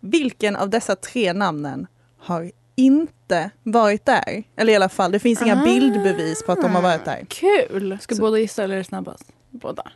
vilken 0.00 0.56
av 0.56 0.70
dessa 0.70 0.96
tre 0.96 1.32
namnen 1.32 1.86
har 2.18 2.50
inte 2.76 3.50
varit 3.62 4.04
där? 4.06 4.42
Eller 4.56 4.72
i 4.72 4.76
alla 4.76 4.88
fall, 4.88 5.12
det 5.12 5.18
finns 5.18 5.42
inga 5.42 5.60
Ah. 5.60 5.64
bildbevis 5.64 6.42
på 6.46 6.52
att 6.52 6.60
de 6.62 6.74
har 6.74 6.82
varit 6.82 7.04
där. 7.04 7.26
Kul! 7.28 7.98
Ska 8.00 8.14
Så- 8.14 8.20
båda 8.20 8.38
gissa 8.38 8.64
eller 8.64 8.74
är 8.74 8.78
det 8.78 8.84
snabbast? 8.84 9.24
Båda. 9.50 9.90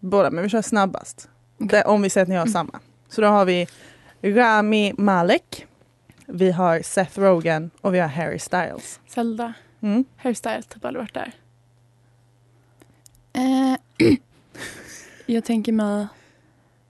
Båda, 0.00 0.30
men 0.30 0.42
vi 0.44 0.48
kör 0.50 0.62
snabbast. 0.62 1.28
Det, 1.58 1.84
om 1.84 2.02
vi 2.02 2.10
säger 2.10 2.22
att 2.22 2.28
ni 2.28 2.34
har 2.36 2.46
samma. 2.46 2.80
Så 3.08 3.20
då 3.20 3.26
har 3.28 3.44
vi 3.44 3.66
Rami 4.22 4.94
Malek, 4.98 5.66
vi 6.26 6.50
har 6.52 6.82
Seth 6.82 7.20
Rogen 7.20 7.70
och 7.80 7.94
vi 7.94 7.98
har 7.98 8.08
Harry 8.08 8.38
Styles. 8.38 9.00
Zelda. 9.08 9.52
Mm. 9.80 10.04
Hairstyle, 10.16 10.62
typ 10.62 10.84
aldrig 10.84 11.02
varit 11.02 11.14
där. 11.14 11.32
Eh, 13.32 13.76
jag 15.26 15.44
tänker 15.44 15.72
mig 15.72 16.06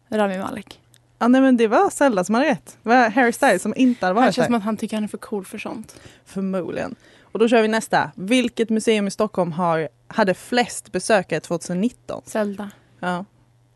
Rami 0.08 0.38
Malek. 0.38 0.80
Ja, 1.18 1.28
nej, 1.28 1.40
men 1.40 1.56
det 1.56 1.66
var 1.68 1.90
Zelda 1.90 2.24
som 2.24 2.34
hade 2.34 2.46
rätt. 2.46 2.78
Det 2.82 2.88
var 2.88 3.10
Harry 3.10 3.32
Styles 3.32 3.62
som 3.62 3.74
inte 3.76 4.06
hade 4.06 4.18
Han 4.18 4.24
varit 4.24 4.34
känns 4.34 4.44
där. 4.44 4.44
som 4.46 4.54
att 4.54 4.62
han 4.62 4.76
tycker 4.76 4.96
han 4.96 5.04
är 5.04 5.08
för 5.08 5.18
cool 5.18 5.44
för 5.44 5.58
sånt. 5.58 6.00
Förmodligen. 6.24 6.94
Och 7.22 7.38
då 7.38 7.48
kör 7.48 7.62
vi 7.62 7.68
nästa. 7.68 8.10
Vilket 8.14 8.70
museum 8.70 9.06
i 9.06 9.10
Stockholm 9.10 9.52
har, 9.52 9.88
hade 10.06 10.34
flest 10.34 10.92
besökare 10.92 11.40
2019? 11.40 12.22
Zelda. 12.26 12.70
Ja. 13.00 13.24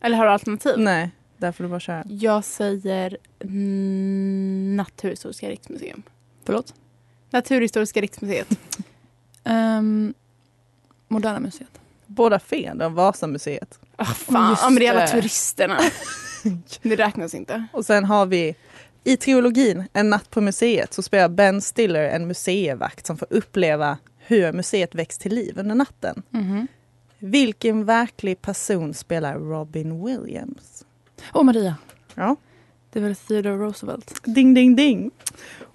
Eller 0.01 0.17
har 0.17 0.25
du 0.27 0.31
alternativ? 0.31 0.75
Nej, 0.79 1.11
där 1.37 1.53
får 1.53 1.65
du 1.65 1.71
bara 1.71 1.81
köra. 1.81 2.05
Jag 2.09 2.45
säger 2.45 3.17
Naturhistoriska 4.77 5.49
riksmuseum. 5.51 6.03
Förlåt? 6.45 6.75
Naturhistoriska 7.31 8.01
riksmuseet. 8.01 8.49
Um, 9.45 10.15
Moderna 11.09 11.41
museet. 11.41 11.81
Båda 12.07 12.39
fel, 12.39 12.79
det 12.79 12.85
var 12.85 12.91
Vasamuseet. 12.91 13.79
Ah, 13.97 14.05
fan, 14.05 14.51
Just 14.51 14.63
ja, 14.63 14.71
men 14.71 14.81
det 14.81 14.87
är 14.87 14.91
alla 14.91 15.07
turisterna. 15.07 15.79
det 16.83 16.97
räknas 16.97 17.35
inte. 17.35 17.67
Och 17.73 17.87
sen 17.87 18.05
har 18.05 18.27
vi 18.27 18.57
i 19.05 19.17
trilogin 19.17 19.85
En 19.93 20.11
natt 20.11 20.31
på 20.31 20.41
museet 20.41 20.95
så 20.95 21.03
spelar 21.03 21.29
Ben 21.29 21.63
Stiller 21.63 22.05
en 22.05 22.27
museivakt 22.27 23.07
som 23.07 23.19
får 23.19 23.29
uppleva 23.31 23.99
hur 24.19 24.53
museet 24.53 24.95
väcks 24.95 25.19
till 25.19 25.35
liv 25.35 25.59
under 25.59 25.75
natten. 25.75 26.23
Mhm. 26.31 26.67
Vilken 27.19 27.85
verklig 27.85 28.43
person 28.43 28.95
spelar 28.95 29.35
Robin 29.35 30.05
Williams? 30.05 30.85
Och 31.33 31.47
Maria. 31.47 31.77
Ja. 32.15 32.37
Det 32.93 33.01
väl 33.01 33.17
Theodore 33.17 33.57
Roosevelt. 33.57 34.21
Ding, 34.25 34.55
ding, 34.55 34.77
ding. 34.77 35.11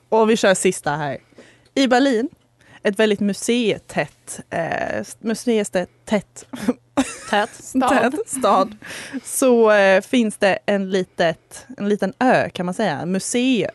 Och 0.09 0.29
vi 0.29 0.37
kör 0.37 0.53
sista 0.53 0.91
här. 0.91 1.17
I 1.73 1.87
Berlin, 1.87 2.29
ett 2.83 2.99
väldigt 2.99 3.19
museitätt, 3.19 4.39
eh, 4.49 5.05
museitätt 5.19 5.89
tätt, 6.05 6.45
Tät. 7.29 7.49
Stad. 7.63 7.89
tätt 8.11 8.29
stad, 8.29 8.75
så 9.23 9.71
eh, 9.71 10.01
finns 10.01 10.37
det 10.37 10.59
en, 10.65 10.89
litet, 10.89 11.65
en 11.77 11.89
liten 11.89 12.13
ö 12.19 12.49
kan 12.49 12.65
man 12.65 12.73
säga, 12.75 12.99
en 12.99 13.11
museiö. 13.11 13.69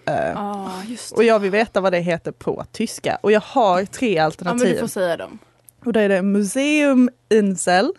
Just 0.86 1.12
Och 1.12 1.24
jag 1.24 1.38
vill 1.38 1.50
veta 1.50 1.80
vad 1.80 1.92
det 1.92 2.00
heter 2.00 2.32
på 2.32 2.64
tyska. 2.72 3.18
Och 3.22 3.32
jag 3.32 3.40
har 3.40 3.84
tre 3.84 4.08
Ja, 4.14 4.14
men 4.22 4.26
alternativ. 4.26 4.74
du 4.74 4.80
får 4.80 4.86
säga 4.86 5.16
dem. 5.16 5.38
Och 5.84 5.92
då 5.92 6.00
är 6.00 6.08
det 6.08 6.22
Museum 6.22 7.10
Insel, 7.30 7.92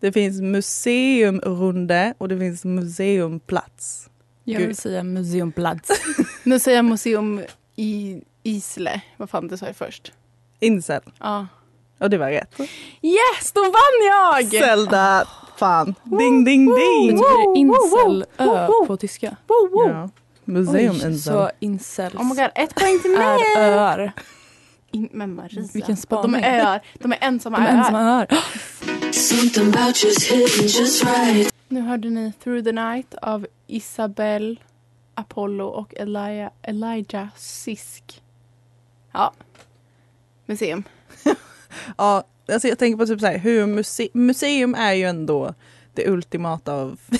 det 0.00 0.12
finns 0.12 0.40
Museumrunde 0.40 2.14
och 2.18 2.28
det 2.28 2.38
finns 2.38 2.64
Museumplatz. 2.64 4.08
Jag 4.44 4.58
Gud. 4.58 4.66
vill 4.66 4.76
säga 4.76 5.02
Museumplats. 5.02 5.90
Nu 6.44 6.58
säger 6.60 6.78
jag 6.78 6.84
museum 6.84 7.42
i 7.76 8.22
Isle. 8.42 9.00
Vad 9.16 9.30
fan 9.30 9.48
det 9.48 9.58
sa 9.58 9.66
först. 9.74 10.12
Insel. 10.62 11.00
Ja. 11.20 11.46
Och 11.98 12.10
det 12.10 12.18
var 12.18 12.30
rätt. 12.30 12.60
Yes, 13.02 13.52
då 13.54 13.60
vann 13.60 14.06
jag! 14.08 14.50
Zelda, 14.62 15.26
fan. 15.56 15.94
Ding, 16.04 16.44
ding, 16.44 16.66
ding. 16.74 17.06
Betyder 17.06 17.54
det 17.54 17.58
incel-ö 17.58 18.68
på 18.86 18.96
tyska? 18.96 19.36
Ja. 19.86 20.08
Museum 20.44 20.76
Oj, 20.94 21.06
Insel. 21.06 21.14
Så 21.18 21.50
incels 21.60 22.14
Oh 22.14 22.24
my 22.24 22.28
god, 22.34 22.50
ett 22.54 22.74
poäng 22.74 22.98
till 23.02 23.10
mig! 23.10 23.38
är 23.56 23.72
öar. 23.72 24.12
In, 24.90 25.08
men 25.12 25.34
Maria, 25.34 25.62
Vilken 25.74 25.94
de 25.94 26.00
spaning. 26.00 26.42
är 26.42 26.60
öar. 26.66 26.80
De 26.94 27.12
är 27.12 27.18
ensamma 27.20 27.58
De 27.58 27.64
öar. 27.66 27.78
ensamma 27.78 28.00
öar. 28.00 28.26
Nu 31.68 31.80
hörde 31.80 32.10
ni 32.10 32.32
Through 32.44 32.64
the 32.64 32.72
Night 32.72 33.14
av 33.22 33.46
Isabelle 33.66 34.56
Apollo 35.14 35.66
och 35.66 35.94
Elijah, 35.96 36.50
Elijah 36.62 37.26
Sisk. 37.36 38.22
Ja. 39.12 39.32
Museum. 40.52 40.84
Ja, 41.98 42.24
alltså 42.52 42.68
jag 42.68 42.78
tänker 42.78 42.98
på 42.98 43.06
typ 43.06 43.20
så 43.20 43.26
här, 43.26 43.38
hur 43.38 43.66
muse 43.66 44.08
museum 44.12 44.74
är 44.74 44.92
ju 44.92 45.04
ändå 45.04 45.54
det 45.94 46.08
ultimata 46.08 46.72
av... 46.72 47.00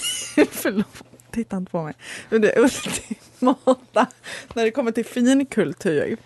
Förlåt, 0.51 1.03
titta 1.31 1.57
inte 1.57 1.73
på 1.73 1.83
mig. 1.83 1.95
Det 2.31 2.59
ultimata 2.59 4.07
när 4.55 4.65
det 4.65 4.71
kommer 4.71 4.93
till 4.93 5.05
finkultur. 5.05 6.17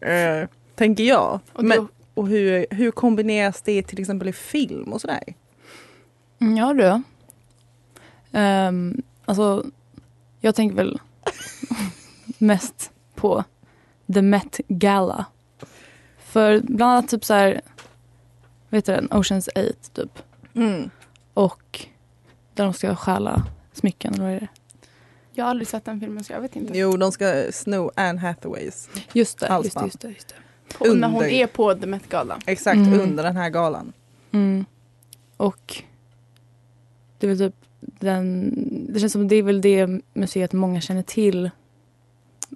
Eh, 0.00 0.48
tänker 0.74 1.04
jag. 1.04 1.40
Och 1.52 1.64
Men, 1.64 1.88
och 2.14 2.28
hur, 2.28 2.66
hur 2.70 2.90
kombineras 2.90 3.62
det 3.62 3.82
till 3.82 4.00
exempel 4.00 4.28
i 4.28 4.32
film 4.32 4.92
och 4.92 5.00
sådär? 5.00 5.34
Ja 6.38 6.74
du. 6.74 7.02
Um, 8.38 9.02
alltså, 9.24 9.66
jag 10.40 10.54
tänker 10.54 10.76
väl 10.76 11.00
mest 12.38 12.90
på 13.14 13.44
The 14.14 14.22
Met 14.22 14.60
Gala. 14.68 15.24
För 16.30 16.60
bland 16.60 16.92
annat 16.92 17.08
typ 17.08 17.24
så 17.24 17.34
här, 17.34 17.60
vet 18.68 18.84
du 18.84 18.92
den, 18.92 19.08
Oceans 19.12 19.48
8 19.48 19.62
typ. 19.94 20.18
Mm. 20.54 20.90
Och 21.34 21.86
där 22.54 22.64
de 22.64 22.72
ska 22.72 22.96
stjäla 22.96 23.46
smycken, 23.72 24.14
eller 24.14 24.24
vad 24.24 24.32
är 24.32 24.40
det? 24.40 24.48
jag 25.32 25.44
har 25.44 25.50
aldrig 25.50 25.68
sett 25.68 25.84
den 25.84 26.00
filmen 26.00 26.24
så 26.24 26.32
jag 26.32 26.40
vet 26.40 26.56
inte. 26.56 26.78
Jo, 26.78 26.96
de 26.96 27.12
ska 27.12 27.44
sno 27.52 27.90
Anne 27.96 28.20
Hathaways. 28.20 28.88
Just 28.94 29.04
det, 29.12 29.14
just 29.14 29.38
det, 29.40 29.46
Halsband. 29.48 29.86
just 29.86 30.00
det. 30.00 30.08
Just 30.08 30.28
det. 30.28 30.34
På, 30.78 30.94
när 30.94 31.08
hon 31.08 31.24
är 31.24 31.46
på 31.46 31.74
The 31.74 31.86
Met 31.86 32.08
Gala. 32.08 32.38
Exakt, 32.46 32.76
Mm. 32.76 33.00
under 33.00 33.24
den 33.24 33.36
här 33.36 33.50
galan. 33.50 33.92
Mm. 34.32 34.64
Och 35.36 35.82
det 37.18 37.26
är 37.26 37.28
väl 37.28 37.38
typ 37.38 37.54
den, 37.80 38.52
det 38.92 39.00
känns 39.00 39.12
som 39.12 39.28
det 39.28 39.36
är 39.36 39.42
väl 39.42 39.60
det 39.60 39.86
museet 40.14 40.52
många 40.52 40.80
känner 40.80 41.02
till. 41.02 41.50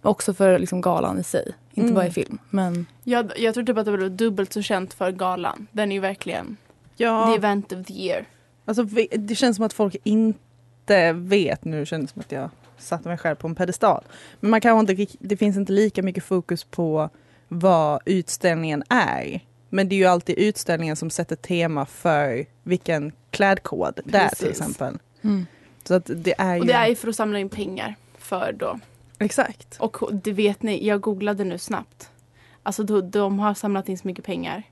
Också 0.03 0.35
för 0.35 0.59
liksom 0.59 0.81
galan 0.81 1.19
i 1.19 1.23
sig, 1.25 1.53
inte 1.75 1.81
Mm. 1.83 1.95
bara 1.95 2.07
i 2.07 2.11
film. 2.11 2.39
Men 2.51 2.87
Jag, 3.05 3.33
jag 3.39 3.55
tror 3.55 3.65
typ 3.65 3.77
att 3.79 3.85
det 3.85 3.91
var 3.91 4.09
dubbelt 4.09 4.53
så 4.53 4.63
känt 4.63 4.95
för 4.95 5.13
galan. 5.13 5.67
Den 5.73 5.91
är 5.93 5.95
ju 5.97 6.01
verkligen 6.01 6.57
Ja. 6.97 7.27
the 7.27 7.37
event 7.39 7.73
of 7.73 7.87
the 7.87 7.93
year. 7.95 8.25
Alltså, 8.65 8.83
det 9.19 9.35
känns 9.35 9.57
som 9.57 9.65
att 9.67 9.73
folk 9.73 9.97
inte 10.05 11.13
vet, 11.13 11.65
nu 11.65 11.87
känns 11.87 12.03
det 12.03 12.13
som 12.13 12.21
att 12.21 12.33
jag 12.33 12.51
satte 12.79 13.09
mig 13.09 13.19
själv 13.19 13.37
på 13.37 13.47
en 13.49 13.55
pedestal. 13.55 14.05
Men 14.41 14.51
man 14.51 14.61
kanske 14.61 14.93
inte, 14.93 15.17
det 15.19 15.37
finns 15.37 15.57
inte 15.57 15.73
lika 15.73 16.03
mycket 16.03 16.25
fokus 16.25 16.65
på 16.65 17.11
vad 17.49 18.01
utställningen 18.05 18.83
är. 18.89 19.41
Men 19.69 19.89
det 19.89 19.95
är 19.95 19.99
ju 19.99 20.05
alltid 20.05 20.39
utställningen 20.39 20.97
som 20.97 21.11
sätter 21.11 21.37
tema 21.37 21.87
för 21.87 22.47
vilken 22.63 23.13
klädkod 23.31 24.01
det 24.05 24.19
är 24.19 24.29
till 24.29 24.49
exempel. 24.51 24.99
mm. 25.23 25.47
Så 25.85 25.95
att 25.95 26.11
det 26.15 26.35
är 26.39 26.55
ju... 26.55 26.61
Och 26.61 26.67
det 26.67 26.73
är 26.73 26.87
ju 26.89 26.95
för 26.95 27.09
att 27.09 27.17
samla 27.17 27.39
in 27.39 27.49
pengar 27.49 27.95
för 28.19 28.53
då. 28.59 28.79
Exakt. 29.19 29.77
Och 29.81 30.15
det 30.15 30.33
vet 30.33 30.63
ni, 30.63 30.87
jag 30.87 31.01
googlade 31.01 31.45
nu 31.45 31.59
snabbt. 31.59 32.11
Alltså 32.63 32.83
de, 32.83 33.11
de 33.11 33.39
har 33.39 33.55
samlat 33.55 33.89
in 33.89 33.99
så 33.99 34.09
mycket 34.09 34.25
pengar. 34.25 34.63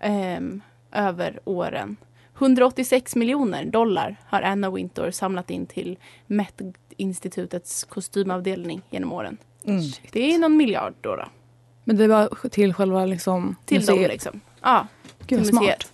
ehm, 0.00 0.60
över 0.92 1.40
åren. 1.44 1.96
186 2.38 3.16
miljoner 3.16 3.64
dollar 3.64 4.16
har 4.26 4.42
Anna 4.42 4.70
Wintour 4.70 5.10
samlat 5.10 5.50
in 5.50 5.66
till 5.66 5.98
Met-institutets 6.26 7.84
kostymavdelning 7.84 8.82
genom 8.90 9.12
åren. 9.12 9.36
Mm. 9.64 9.82
Det 10.12 10.34
är 10.34 10.38
någon 10.38 10.56
miljard 10.56 10.94
då. 11.00 11.16
då 11.16 11.24
Men 11.84 11.96
det 11.96 12.08
var 12.08 12.48
till 12.48 12.74
själva 12.74 13.04
liksom 13.04 13.56
till 13.64 13.86
dem 13.86 13.96
museet. 13.96 14.12
liksom. 14.12 14.40
Ja, 14.62 14.86
Gud, 15.26 15.38
till 15.38 15.48
smart. 15.48 15.62
museet. 15.62 15.92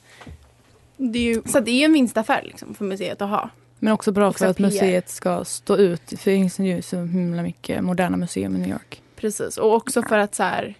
Det 0.96 1.18
är 1.18 1.34
ju, 1.34 1.42
så 1.46 1.60
det 1.60 1.70
är 1.70 1.84
en 1.84 1.92
vinstaffär 1.92 2.42
liksom, 2.42 2.74
för 2.74 2.84
museet 2.84 3.22
att 3.22 3.30
ha. 3.30 3.50
Men 3.84 3.92
också 3.92 4.12
bra 4.12 4.32
för 4.32 4.46
att 4.46 4.56
PR. 4.56 4.64
museet 4.64 5.08
ska 5.08 5.44
stå 5.44 5.76
ut. 5.76 6.00
För 6.00 6.10
det 6.10 6.16
finns 6.16 6.58
ju 6.58 6.82
så 6.82 6.96
himla 6.96 7.42
mycket 7.42 7.84
moderna 7.84 8.16
museum 8.16 8.56
i 8.56 8.58
New 8.58 8.70
York. 8.70 9.02
Precis, 9.16 9.56
och 9.56 9.74
också 9.74 10.02
för 10.02 10.18
att 10.18 10.34
så 10.34 10.42
här, 10.42 10.74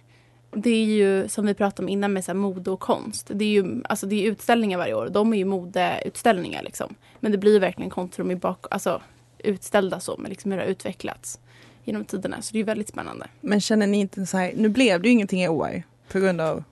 det 0.51 0.69
är 0.69 0.85
ju 0.85 1.27
som 1.27 1.45
vi 1.45 1.53
pratade 1.53 1.85
om 1.85 1.89
innan 1.89 2.13
med 2.13 2.25
så 2.25 2.31
här 2.31 2.37
mode 2.37 2.71
och 2.71 2.79
konst. 2.79 3.31
Det 3.33 3.45
är 3.45 3.49
ju 3.49 3.81
alltså 3.89 4.05
det 4.05 4.15
är 4.25 4.31
utställningar 4.31 4.77
varje 4.77 4.93
år. 4.93 5.09
De 5.11 5.33
är 5.33 5.37
ju 5.37 5.45
modeutställningar 5.45 6.63
liksom. 6.63 6.95
Men 7.19 7.31
det 7.31 7.37
blir 7.37 7.53
ju 7.53 7.59
verkligen 7.59 7.89
konstrum 7.89 8.31
i 8.31 8.35
bak, 8.35 8.65
alltså 8.71 9.01
utställda 9.37 9.99
så 9.99 10.17
med 10.17 10.29
liksom 10.29 10.51
hur 10.51 10.57
det 10.57 10.63
har 10.63 10.71
utvecklats 10.71 11.39
genom 11.83 12.05
tiderna. 12.05 12.41
Så 12.41 12.51
det 12.51 12.57
är 12.57 12.59
ju 12.59 12.65
väldigt 12.65 12.89
spännande. 12.89 13.27
Men 13.41 13.61
känner 13.61 13.87
ni 13.87 13.99
inte 13.99 14.25
så 14.25 14.37
här, 14.37 14.53
nu 14.55 14.69
blev 14.69 15.01
det 15.01 15.07
ju 15.07 15.13
ingenting 15.13 15.43
i 15.43 15.47
år 15.47 15.83
på 16.11 16.19
grund 16.19 16.41
av 16.41 16.63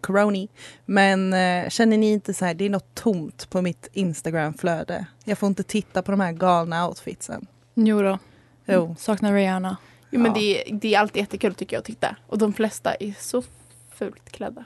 corona. 0.00 0.46
Men 0.84 1.32
eh, 1.32 1.68
känner 1.68 1.98
ni 1.98 2.12
inte 2.12 2.34
så 2.34 2.44
här, 2.44 2.54
det 2.54 2.64
är 2.64 2.70
något 2.70 2.94
tomt 2.94 3.50
på 3.50 3.62
mitt 3.62 3.88
Instagram-flöde. 3.92 5.06
Jag 5.24 5.38
får 5.38 5.46
inte 5.46 5.62
titta 5.62 6.02
på 6.02 6.10
de 6.10 6.20
här 6.20 6.32
galna 6.32 6.88
outfitsen. 6.88 7.46
Jo 7.74 8.02
då. 8.02 8.18
Jo. 8.66 8.96
Saknar 8.98 9.34
Rihanna. 9.34 9.76
Jo, 10.10 10.20
men 10.20 10.32
Ja. 10.32 10.38
det, 10.40 10.70
är- 10.70 10.74
det 10.74 10.94
är 10.94 10.98
alltid 11.00 11.20
jättekul 11.20 11.54
tycker 11.54 11.76
jag 11.76 11.80
att 11.80 11.86
titta. 11.86 12.16
Och 12.26 12.38
de 12.38 12.52
flesta 12.52 12.94
är 12.94 13.14
så 13.18 13.42
fult 13.94 14.30
klädda. 14.30 14.64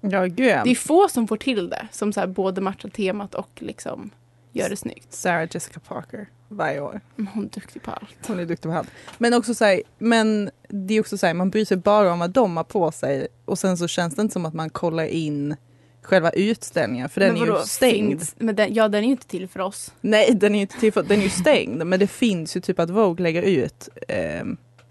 Ja, 0.00 0.24
gud. 0.24 0.36
Det 0.36 0.70
är 0.70 0.74
få 0.74 1.08
som 1.08 1.28
får 1.28 1.36
till 1.36 1.70
det. 1.70 1.88
Som 1.92 2.12
så 2.12 2.20
här 2.20 2.26
både 2.26 2.60
matchar 2.60 2.88
temat 2.88 3.34
och 3.34 3.50
liksom 3.54 4.10
gör 4.52 4.68
det 4.68 4.76
snyggt. 4.76 5.12
Sarah 5.12 5.48
Jessica 5.50 5.80
Parker 5.80 6.26
varje 6.48 6.80
år. 6.80 7.00
Hon 7.16 7.44
är 7.44 7.48
duktig 7.48 7.82
på 7.82 7.90
allt. 7.90 8.16
Hon 8.26 8.38
är 8.40 8.44
duktig 8.46 8.70
på 8.70 8.76
allt. 8.76 8.88
Men 9.18 9.34
också 9.34 9.54
så 9.54 9.64
här, 9.64 9.82
men 9.98 10.50
det 10.68 10.94
är 10.94 11.00
också 11.00 11.18
så 11.18 11.26
här, 11.26 11.34
man 11.34 11.50
bryr 11.50 11.64
sig 11.64 11.76
bara 11.76 12.12
om 12.12 12.18
vad 12.18 12.30
de 12.30 12.56
har 12.56 12.64
på 12.64 12.92
sig 12.92 13.26
och 13.44 13.58
sen 13.58 13.78
så 13.78 13.88
känns 13.88 14.14
det 14.14 14.22
inte 14.22 14.32
som 14.32 14.46
att 14.46 14.54
man 14.54 14.70
kollar 14.70 15.04
in 15.04 15.56
själva 16.02 16.30
utställningen 16.30 17.08
för 17.08 17.20
den 17.20 17.32
Men 17.34 17.42
är 17.42 17.46
ju 17.46 17.58
stängd. 17.66 18.08
finns- 18.20 18.34
Men 18.38 18.56
den, 18.56 18.74
ja, 18.74 18.88
den 18.88 19.00
är 19.02 19.06
ju 19.06 19.10
inte 19.12 19.26
till 19.26 19.48
för 19.48 19.60
oss. 19.60 19.92
Nej, 20.00 20.34
den 20.34 20.52
är 20.54 20.58
ju 20.58 20.62
inte 20.62 20.78
till 20.80 20.92
för, 20.92 21.02
den 21.02 21.18
är 21.18 21.22
ju 21.24 21.30
stängd 21.30 21.86
men 21.86 22.00
det 22.00 22.06
finns 22.06 22.56
ju 22.56 22.60
typ 22.60 22.78
att 22.78 22.90
Vogue 22.90 23.22
lägger 23.22 23.42
ut 23.42 23.88
eh, 24.08 24.44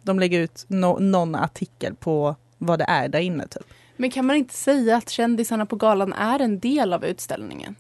de 0.03 0.19
lägger 0.19 0.39
ut 0.39 0.65
no, 0.67 0.97
någon 0.99 1.35
artikel 1.35 1.95
på 1.95 2.35
vad 2.57 2.79
det 2.79 2.85
är 2.87 3.07
där 3.07 3.19
inne 3.19 3.47
typ. 3.47 3.63
Men 3.97 4.11
kan 4.11 4.25
man 4.25 4.35
inte 4.35 4.53
säga 4.53 4.97
att 4.97 5.09
kändisarna 5.09 5.65
på 5.65 5.75
galan 5.75 6.13
är 6.13 6.39
en 6.39 6.59
del 6.59 6.93
av 6.93 7.05
utställningen? 7.05 7.75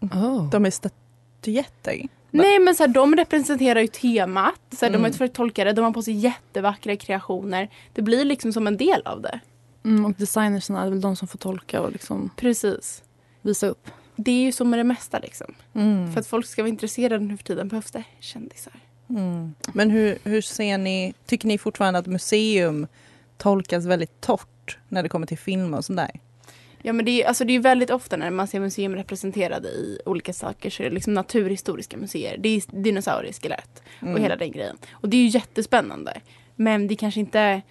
Oh. 0.00 0.50
De 0.50 0.66
är 0.66 0.70
statyetter. 0.70 2.02
Nej 2.34 2.58
men 2.58 2.74
så 2.74 2.82
här, 2.82 2.88
de 2.88 3.16
representerar 3.16 3.80
ju 3.80 3.86
temat. 3.86 4.60
Så 4.70 4.84
här, 4.84 4.90
De 4.90 4.94
har 4.94 4.98
Mm. 4.98 5.06
inte 5.06 5.18
försökt 5.18 5.36
tolka 5.36 5.64
det. 5.64 5.72
De 5.72 5.84
har 5.84 5.90
på 5.92 6.02
sig 6.02 6.14
jättevackra 6.14 6.96
kreationer. 6.96 7.70
Det 7.92 8.02
blir 8.02 8.24
liksom 8.24 8.52
som 8.52 8.66
en 8.66 8.76
del 8.76 9.02
av 9.04 9.20
det. 9.22 9.40
Mm, 9.84 10.04
och 10.04 10.12
designersna 10.12 10.82
är 10.84 10.90
väl 10.90 11.00
de 11.00 11.16
som 11.16 11.28
får 11.28 11.38
tolka 11.38 11.80
och 11.80 11.92
liksom 11.92 12.30
Precis. 12.36 13.02
visa 13.42 13.66
upp. 13.66 13.90
Det 14.16 14.30
är 14.30 14.44
ju 14.44 14.52
som 14.52 14.70
med 14.70 14.78
det 14.78 14.84
mesta 14.84 15.18
liksom. 15.18 15.54
Mm. 15.74 16.12
För 16.12 16.20
att 16.20 16.26
folk 16.26 16.46
ska 16.46 16.62
vara 16.62 16.68
intresserade 16.68 17.24
nu 17.24 17.36
för 17.36 17.44
tiden 17.44 17.68
behövs 17.68 17.90
det 17.90 18.04
kändisar. 18.20 18.72
Mm. 19.10 19.54
Men 19.72 19.90
hur, 19.90 20.18
hur 20.24 20.40
ser 20.40 20.78
ni, 20.78 21.14
tycker 21.26 21.48
ni 21.48 21.58
fortfarande 21.58 21.98
att 21.98 22.06
museum 22.06 22.86
tolkas 23.36 23.84
väldigt 23.84 24.20
torrt 24.20 24.78
när 24.88 25.02
det 25.02 25.08
kommer 25.08 25.26
till 25.26 25.38
filmer 25.38 25.78
och 25.78 25.84
sånt 25.84 25.96
där? 25.96 26.10
Ja 26.86 26.92
men 26.92 27.04
det 27.04 27.22
är, 27.22 27.28
alltså, 27.28 27.44
det 27.44 27.52
är 27.52 27.60
väldigt 27.60 27.90
ofta 27.90 28.16
när 28.16 28.30
man 28.30 28.46
ser 28.48 28.60
museum 28.60 28.94
representerade 28.96 29.68
i 29.68 29.98
olika 30.06 30.32
saker 30.32 30.70
så 30.70 30.82
är 30.82 30.88
det 30.88 30.94
liksom 30.94 31.14
naturhistoriska 31.14 31.96
museer. 31.96 32.36
Det 32.38 32.48
är 32.48 32.62
dinosaurieskelett 32.82 33.82
Mm. 34.00 34.14
och 34.14 34.20
hela 34.20 34.36
den 34.36 34.52
grejen. 34.52 34.76
Och 34.92 35.08
det 35.08 35.16
är 35.16 35.22
ju 35.22 35.28
jättespännande. 35.28 36.20
Men 36.56 36.86
det 36.86 36.96
kanske 36.96 37.20
inte, 37.20 37.62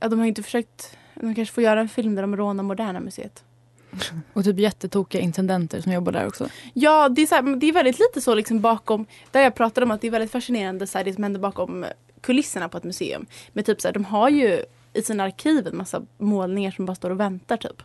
ja, 0.00 0.08
de 0.08 0.18
har 0.18 0.26
inte 0.26 0.42
försökt, 0.42 0.96
de 1.14 1.34
kanske 1.34 1.54
får 1.54 1.64
göra 1.64 1.80
en 1.80 1.88
film 1.88 2.14
där 2.14 2.22
de 2.22 2.36
rånar 2.36 2.64
Moderna 2.64 3.00
museet. 3.00 3.44
Och 4.32 4.44
typ 4.44 4.58
jättetokiga 4.58 5.20
intendenter 5.22 5.80
som 5.80 5.92
jobbar 5.92 6.12
där 6.12 6.26
också. 6.26 6.48
Ja, 6.74 7.08
det 7.08 7.22
är, 7.22 7.26
så 7.26 7.34
här, 7.34 7.56
det 7.56 7.66
är 7.66 7.72
väldigt 7.72 7.98
lite 7.98 8.20
så 8.20 8.34
liksom 8.34 8.60
bakom, 8.60 9.06
där 9.30 9.40
jag 9.40 9.54
pratade 9.54 9.84
om 9.84 9.90
att 9.90 10.00
det 10.00 10.06
är 10.06 10.10
väldigt 10.10 10.30
fascinerande 10.32 10.86
så 10.86 10.98
här, 10.98 11.04
det 11.04 11.12
som 11.12 11.22
händer 11.22 11.40
bakom 11.40 11.86
kulisserna 12.20 12.68
på 12.68 12.78
ett 12.78 12.84
museum. 12.84 13.26
Men 13.52 13.64
typ 13.64 13.80
så 13.80 13.88
här, 13.88 13.92
de 13.92 14.04
har 14.04 14.28
ju 14.28 14.64
i 14.92 15.02
sina 15.02 15.24
arkiv 15.24 15.66
en 15.66 15.76
massa 15.76 16.02
målningar 16.18 16.70
som 16.70 16.86
bara 16.86 16.94
står 16.94 17.10
och 17.10 17.20
väntar 17.20 17.56
typ. 17.56 17.82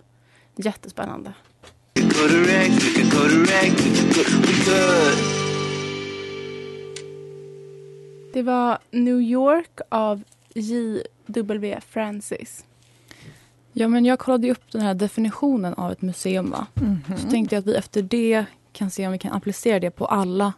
Jättespännande. 0.55 1.33
Det 8.33 8.41
var 8.41 8.77
New 8.91 9.21
York 9.21 9.79
av 9.89 10.23
J.W. 10.53 11.79
Francis. 11.89 12.65
Ja, 13.73 13.87
men 13.87 14.05
jag 14.05 14.19
kollade 14.19 14.51
upp 14.51 14.71
den 14.71 14.81
här 14.81 14.93
definitionen 14.93 15.73
av 15.73 15.91
ett 15.91 16.01
museum. 16.01 16.51
Va? 16.51 16.67
Så 17.17 17.29
tänkte 17.29 17.55
jag 17.55 17.59
att 17.59 17.67
vi 17.67 17.75
efter 17.75 18.01
det 18.01 18.45
kan 18.73 18.91
se 18.91 19.05
om 19.05 19.11
vi 19.11 19.19
kan 19.19 19.31
applicera 19.31 19.79
det 19.79 19.91
på 19.91 20.05
alla. 20.05 20.53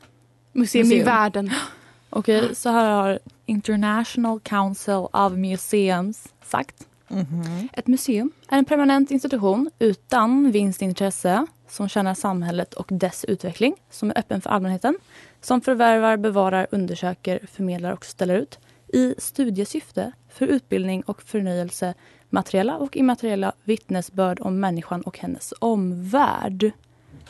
Museum, 0.51 0.85
i 0.85 0.89
Museum. 0.89 1.05
världen. 1.05 1.51
Okej, 2.09 2.55
så 2.55 2.69
här 2.69 2.91
har 2.91 3.19
International 3.45 4.39
Council 4.39 5.07
of 5.11 5.33
Museums 5.33 6.27
sagt. 6.45 6.87
Mhm. 7.13 7.69
Ett 7.73 7.87
museum 7.87 8.31
är 8.47 8.57
en 8.57 8.65
permanent 8.65 9.11
institution 9.11 9.69
utan 9.79 10.51
vinstintresse 10.51 11.45
som 11.67 11.89
tjänar 11.89 12.13
samhället 12.13 12.73
och 12.73 12.87
dess 12.91 13.25
utveckling, 13.25 13.75
som 13.89 14.09
är 14.09 14.17
öppen 14.17 14.41
för 14.41 14.49
allmänheten, 14.49 14.95
som 15.41 15.61
förvärvar, 15.61 16.17
bevarar, 16.17 16.67
undersöker, 16.71 17.39
förmedlar 17.51 17.91
och 17.91 18.05
ställer 18.05 18.35
ut 18.35 18.59
i 18.93 19.15
studiesyfte 19.17 20.11
för 20.29 20.47
utbildning 20.47 21.01
och 21.01 21.21
förnyelse, 21.21 21.93
materiella 22.29 22.77
och 22.77 22.97
immateriella 22.97 23.53
vittnesbörd 23.63 24.39
om 24.41 24.59
människan 24.59 25.01
och 25.01 25.19
hennes 25.19 25.53
omvärld. 25.59 26.71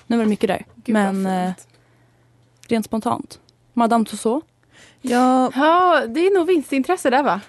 Nu 0.07 0.17
var 0.17 0.23
det 0.23 0.29
mycket 0.29 0.47
där, 0.47 0.65
Gud, 0.75 0.93
men 0.93 1.25
eh, 1.25 1.51
rent 2.67 2.85
spontant. 2.85 3.39
Madame 3.73 4.05
Tussauds. 4.05 4.47
Ja, 5.01 5.51
Ja, 5.55 6.03
det 6.07 6.19
är 6.19 6.37
nog 6.37 6.47
vinstintresse 6.47 7.09
där 7.09 7.23
va? 7.23 7.41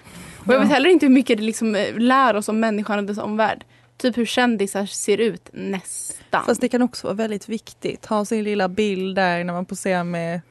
Och 0.45 0.53
jag 0.53 0.55
Ja. 0.55 0.59
vet 0.59 0.69
heller 0.69 0.89
inte 0.89 1.05
hur 1.05 1.13
mycket 1.13 1.37
det 1.37 1.43
liksom 1.43 1.75
eh, 1.75 1.97
lär 1.97 2.35
oss 2.35 2.49
om 2.49 2.59
människan 2.59 2.99
och 2.99 3.05
dess 3.05 3.17
omvärld. 3.17 3.63
Typ 3.97 4.17
hur 4.17 4.25
kändisar 4.25 4.85
ser 4.85 5.17
ut 5.17 5.49
nästan. 5.53 6.45
fast 6.45 6.61
det 6.61 6.69
kan 6.69 6.81
också 6.81 7.07
vara 7.07 7.13
väldigt 7.15 7.49
viktigt. 7.49 8.05
Ha 8.05 8.25
sin 8.25 8.43
lilla 8.43 8.69
bild 8.69 9.15
där 9.15 9.43
när 9.43 9.53
man 9.53 9.65
poserar 9.65 10.03
med 10.03 10.41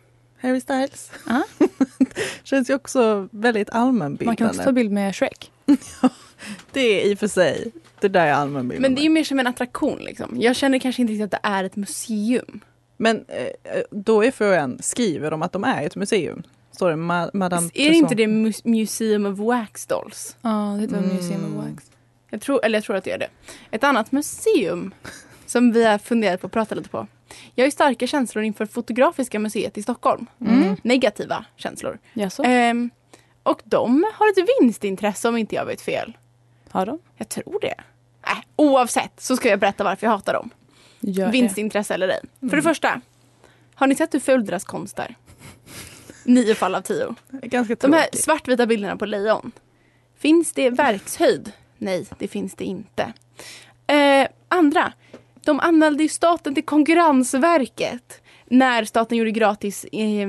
Harry 0.41 0.61
Styles. 0.61 1.11
Ja. 1.29 1.43
Känns 2.45 2.71
ju 2.71 2.75
också 2.75 3.29
väldigt 3.33 3.71
allmänbildande. 3.71 4.25
Man 4.27 4.37
kan 4.37 4.47
också 4.49 4.63
ta 4.63 4.73
bild 4.73 4.91
med 4.93 5.15
Shrek. 5.15 5.51
Det 6.73 6.81
är 6.81 7.11
i 7.11 7.15
och 7.15 7.19
för 7.19 7.29
sig, 7.29 7.73
det 8.01 8.09
där 8.09 8.27
är 8.27 8.33
allmänbildande. 8.33 8.89
Men 8.89 8.95
det 8.95 9.01
är 9.01 9.05
ju 9.05 9.11
mer 9.11 9.25
som 9.25 9.41
en 9.41 9.47
attraktion 9.47 9.99
liksom. 9.99 10.37
Jag 10.41 10.57
känner 10.57 10.79
kanske 10.79 11.03
inte 11.03 11.13
riktigt 11.13 11.35
att 11.35 11.43
det 11.43 11.49
är 11.49 11.65
ett 11.65 11.77
museum. 11.77 12.61
Men 12.97 13.25
eh, 13.29 13.81
då 13.91 14.25
är 14.25 14.31
frågan, 14.31 14.79
skriver 14.83 15.31
de 15.31 15.43
att 15.43 15.53
de 15.53 15.65
är 15.65 15.87
ett 15.87 15.97
museum? 15.97 16.43
Står 16.75 16.91
det 16.91 16.97
Ma- 16.97 17.31
Madame 17.35 17.71
är 17.75 17.91
det 17.91 17.97
inte 17.97 18.15
det 18.15 18.27
Mu- 18.27 18.61
Museum 18.69 19.27
of 19.27 19.39
Wax 19.39 19.87
Dolls? 19.87 20.37
Ja, 20.43 20.73
det 20.77 20.81
heter 20.83 20.97
Mm. 20.99 21.09
Museum 21.17 21.45
of 21.59 21.65
Wax. 21.65 21.85
Jag 22.31 22.41
tror, 22.41 22.65
eller 22.65 22.77
jag 22.79 22.85
tror 22.85 22.97
att 22.97 23.05
det 23.05 23.11
är 23.13 23.19
det. 23.19 23.29
Ett 23.71 23.85
annat 23.85 24.13
museum 24.13 24.95
som 25.47 25.73
vi 25.73 25.85
har 25.85 25.99
funderat 25.99 26.41
på 26.41 26.47
att 26.47 26.53
prata 26.53 26.75
lite 26.75 26.89
på. 26.89 27.07
Jag 27.55 27.63
har 27.63 27.67
ju 27.67 27.71
starka 27.71 28.07
känslor 28.07 28.45
inför 28.45 28.67
Fotografiska 28.67 29.39
museet 29.39 29.79
i 29.79 29.83
Stockholm. 29.83 30.27
Mm. 30.41 30.77
Negativa 30.83 31.45
känslor. 31.57 31.99
Jaså? 32.13 32.43
Ehm, 32.47 32.91
och 33.43 33.61
de 33.65 34.05
har 34.15 34.29
ett 34.29 34.49
vinstintresse 34.61 35.29
om 35.29 35.37
inte 35.37 35.55
jag 35.55 35.65
vet 35.67 35.81
fel. 35.81 36.17
Har 36.71 36.87
de? 36.87 36.99
Jag 37.17 37.29
tror 37.29 37.59
det. 37.61 37.75
Äh, 38.27 38.39
oavsett 38.57 39.21
så 39.21 39.37
ska 39.37 39.49
jag 39.49 39.61
berätta 39.61 39.85
varför 39.85 40.07
jag 40.07 40.13
hatar 40.13 40.33
dem. 40.33 40.51
Gör 41.01 41.31
Vinstintresse 41.33 41.95
eller 41.95 42.09
ej. 42.09 42.21
För 42.51 42.57
det 42.57 42.63
första, 42.63 43.01
har 43.75 43.87
ni 43.87 43.95
sett 43.95 44.15
hur 44.15 44.21
ful 44.21 44.45
deras 44.47 44.65
konst 44.65 44.99
är? 44.99 45.15
Nio 46.25 46.55
fall 46.55 46.75
av 46.75 46.81
tio. 46.81 47.15
Ganska 47.31 47.75
De 47.75 47.93
här 47.93 48.03
tråkigt. 48.03 48.25
svartvita 48.25 48.67
bilderna 48.67 48.97
på 48.97 49.07
lejon. 49.07 49.53
Finns 50.19 50.53
det 50.53 50.71
verkshöjd? 50.71 51.53
Nej, 51.79 52.07
det 52.19 52.29
finns 52.29 52.55
det 52.55 52.65
inte. 52.65 53.13
Eh, 53.87 54.29
andra, 54.49 54.93
de 55.45 55.61
anmälde 55.61 56.03
ju 56.03 56.09
staten 56.09 56.55
till 56.55 56.65
Konkurrensverket 56.65 58.21
när 58.47 58.85
staten 58.85 59.19
gjorde 59.19 59.31
gratis, 59.31 59.85
eh, 59.93 60.29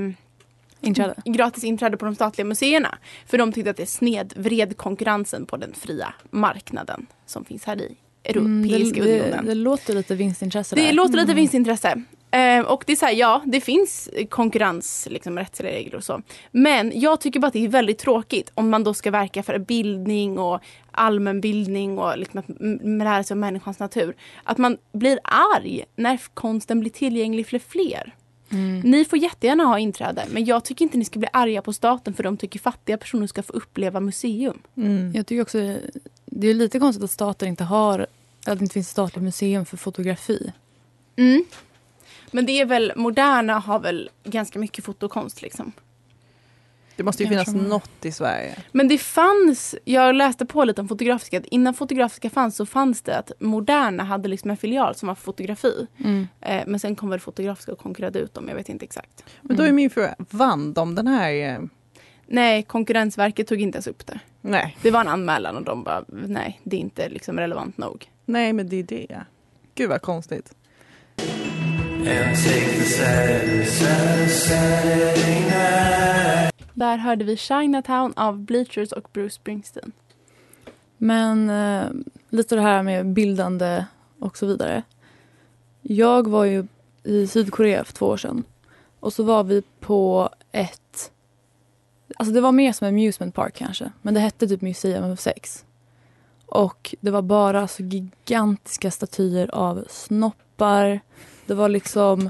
Inträde? 0.82 1.16
gratis 1.26 1.64
inträde 1.64 1.98
på 1.98 2.06
de 2.06 2.16
statliga 2.16 2.46
museerna. 2.46 2.98
För 3.28 3.38
de 3.38 3.52
tyckte 3.52 3.70
att 3.70 3.78
det 3.78 3.86
snedvred 3.86 4.78
konkurrensen 4.78 5.46
på 5.46 5.58
den 5.58 5.74
fria 5.74 6.14
marknaden 6.30 7.06
som 7.26 7.46
finns 7.46 7.64
här 7.66 7.82
i 7.82 7.96
Europeiska 8.24 9.00
Mm, 9.02 9.12
det, 9.12 9.22
unionen. 9.22 9.46
det, 9.46 9.52
det 9.52 9.56
låter 9.56 9.94
lite 9.94 10.16
vinstintresse 10.16 10.76
Det 10.76 10.82
där. 10.86 10.94
låter 10.94 11.18
lite 11.18 11.34
vinstintresse. 11.34 12.02
Eh, 12.36 12.66
och 12.66 12.84
det 12.88 12.92
är 12.92 12.96
så 12.96 13.06
här, 13.06 13.14
ja, 13.14 13.42
det 13.46 13.62
finns 13.62 14.10
konkurrens, 14.30 15.08
liksom 15.12 15.40
rättsliga 15.40 15.72
regler 15.72 15.96
och 15.96 16.04
så. 16.04 16.22
Men 16.52 16.92
jag 17.00 17.22
tycker 17.22 17.40
bara 17.40 17.48
att 17.48 17.54
det 17.54 17.66
är 17.66 17.68
väldigt 17.68 17.98
tråkigt 17.98 18.52
om 18.54 18.70
man 18.70 18.84
då 18.84 18.94
ska 18.94 19.12
verka 19.12 19.44
för 19.44 19.58
bildning 19.58 20.40
och 20.40 20.60
allmänbildning 20.92 22.00
och 22.00 22.18
liksom 22.18 22.40
att 22.40 22.46
lära 22.84 23.24
sig 23.24 23.36
om 23.36 23.40
människans 23.40 23.80
natur. 23.80 24.16
Att 24.44 24.58
man 24.58 24.78
blir 24.92 25.20
arg 25.24 25.86
när 25.96 26.20
konsten 26.34 26.80
blir 26.80 26.92
tillgänglig 26.92 27.48
för 27.48 27.60
fler. 27.60 28.16
Mm. 28.50 28.80
Ni 28.80 29.06
får 29.06 29.20
jättegärna 29.20 29.64
ha 29.64 29.80
inträde 29.80 30.26
men 30.32 30.46
jag 30.46 30.66
tycker 30.66 30.86
inte 30.86 30.98
ni 30.98 31.06
ska 31.06 31.20
bli 31.20 31.28
arga 31.34 31.62
på 31.62 31.74
staten 31.74 32.14
för 32.14 32.24
de 32.24 32.38
tycker 32.38 32.60
fattiga 32.60 32.98
personer 32.98 33.28
ska 33.28 33.44
få 33.44 33.54
uppleva 33.54 34.00
museum. 34.00 34.60
Mm. 34.78 35.12
Jag 35.16 35.28
tycker 35.28 35.42
också 35.42 35.78
det 36.26 36.48
är 36.48 36.54
lite 36.54 36.80
konstigt 36.80 37.04
att 37.04 37.12
staten 37.12 37.48
inte 37.48 37.64
har 37.64 38.00
att 38.00 38.60
det 38.60 38.64
inte 38.64 38.74
finns 38.74 38.88
ett 38.88 38.92
statligt 38.92 39.24
museum 39.24 39.66
för 39.66 39.78
fotografi. 39.78 40.52
Mm. 41.16 41.46
Men 42.36 42.46
det 42.46 42.62
är 42.62 42.66
väl, 42.66 42.94
Moderna 42.96 43.60
har 43.60 43.80
väl 43.80 44.10
ganska 44.24 44.60
mycket 44.60 44.86
fotokonst 44.86 45.42
liksom. 45.42 45.72
Det 46.96 47.04
måste 47.04 47.24
ju 47.24 47.30
finnas 47.30 47.48
man- 47.56 47.64
något 47.64 48.06
i 48.06 48.12
Sverige. 48.12 48.56
Men 48.72 48.88
det 48.88 48.98
fanns, 48.98 49.76
jag 49.86 50.16
läste 50.16 50.46
på 50.46 50.64
lite 50.64 50.82
om 50.82 50.88
Fotografiska, 50.88 51.38
att 51.38 51.46
innan 51.46 51.74
Fotografiska 51.74 52.30
fanns 52.30 52.56
så 52.56 52.66
fanns 52.66 53.02
det 53.02 53.18
att 53.18 53.32
Moderna 53.40 54.04
hade 54.04 54.28
liksom 54.30 54.52
en 54.52 54.58
filial 54.58 54.96
som 54.96 55.08
var 55.08 55.16
fotografi. 55.16 55.88
Mm. 55.98 56.28
Eh, 56.42 56.64
men 56.68 56.80
sen 56.80 56.96
kom 56.96 57.10
väl 57.10 57.20
Fotografiska 57.20 57.72
och 57.72 57.78
konkurrerade 57.80 58.20
ut 58.20 58.34
dem, 58.34 58.48
jag 58.50 58.56
vet 58.56 58.70
inte 58.70 58.86
exakt. 58.86 59.24
Men 59.42 59.58
då 59.58 59.64
är 59.64 59.72
min 59.72 59.90
fråga, 59.90 60.16
vann 60.18 60.74
de 60.74 60.96
den 60.96 61.08
här? 61.08 61.34
eh, 61.54 61.60
Nej, 62.28 62.64
Konkurrensverket 62.64 63.48
tog 63.48 63.62
inte 63.62 63.76
ens 63.76 63.88
upp 63.88 64.06
det. 64.06 64.20
Nej, 64.42 64.78
Det 64.82 64.92
var 64.92 65.02
en 65.02 65.08
anmälan 65.08 65.56
och 65.56 65.64
de 65.64 65.84
bara, 65.84 66.06
nej 66.08 66.60
det 66.64 66.76
är 66.76 66.82
inte 66.82 67.10
liksom 67.10 67.40
relevant 67.40 67.78
nog. 67.78 68.12
nej 68.26 68.54
men 68.54 68.70
det 68.70 68.76
är 68.80 68.84
det. 68.84 69.26
Gud 69.76 69.90
vad 69.90 70.02
konstigt. 70.02 70.56
Där 76.74 76.98
hörde 76.98 77.26
vi 77.26 77.38
Chinatown 77.38 78.14
av 78.16 78.40
Bleachers 78.40 78.92
och 78.92 79.10
Bruce 79.14 79.36
Springsteen. 79.36 79.92
Men 80.98 81.50
eh, 81.50 81.86
lite 82.30 82.56
det 82.56 82.62
här 82.62 82.84
med 82.84 83.06
bildande 83.06 83.86
och 84.20 84.38
så 84.38 84.46
vidare. 84.46 84.84
Jag 85.82 86.28
var 86.28 86.46
ju 86.46 86.68
i 87.04 87.28
Sydkorea 87.28 87.84
för 87.84 87.94
två 87.94 88.06
år 88.06 88.18
sedan. 88.18 88.44
Och 89.00 89.14
så 89.14 89.24
var 89.24 89.44
vi 89.44 89.64
på 89.80 90.30
ett... 90.52 91.12
Alltså 92.16 92.34
det 92.34 92.42
var 92.42 92.52
mer 92.52 92.72
som 92.72 92.88
en 92.88 92.94
amusement 92.94 93.36
park 93.36 93.54
kanske. 93.56 93.92
Men 94.02 94.14
det 94.14 94.20
hette 94.20 94.48
typ 94.48 94.62
Museum 94.62 95.12
of 95.12 95.20
Sex. 95.20 95.66
Och 96.46 96.96
det 97.02 97.12
var 97.12 97.22
bara 97.22 97.68
så 97.68 97.84
gigantiska 97.84 98.92
statyer 98.92 99.56
av 99.56 99.86
snoppar. 99.90 101.00
Det 101.46 101.54
var 101.54 101.70
liksom... 101.70 102.30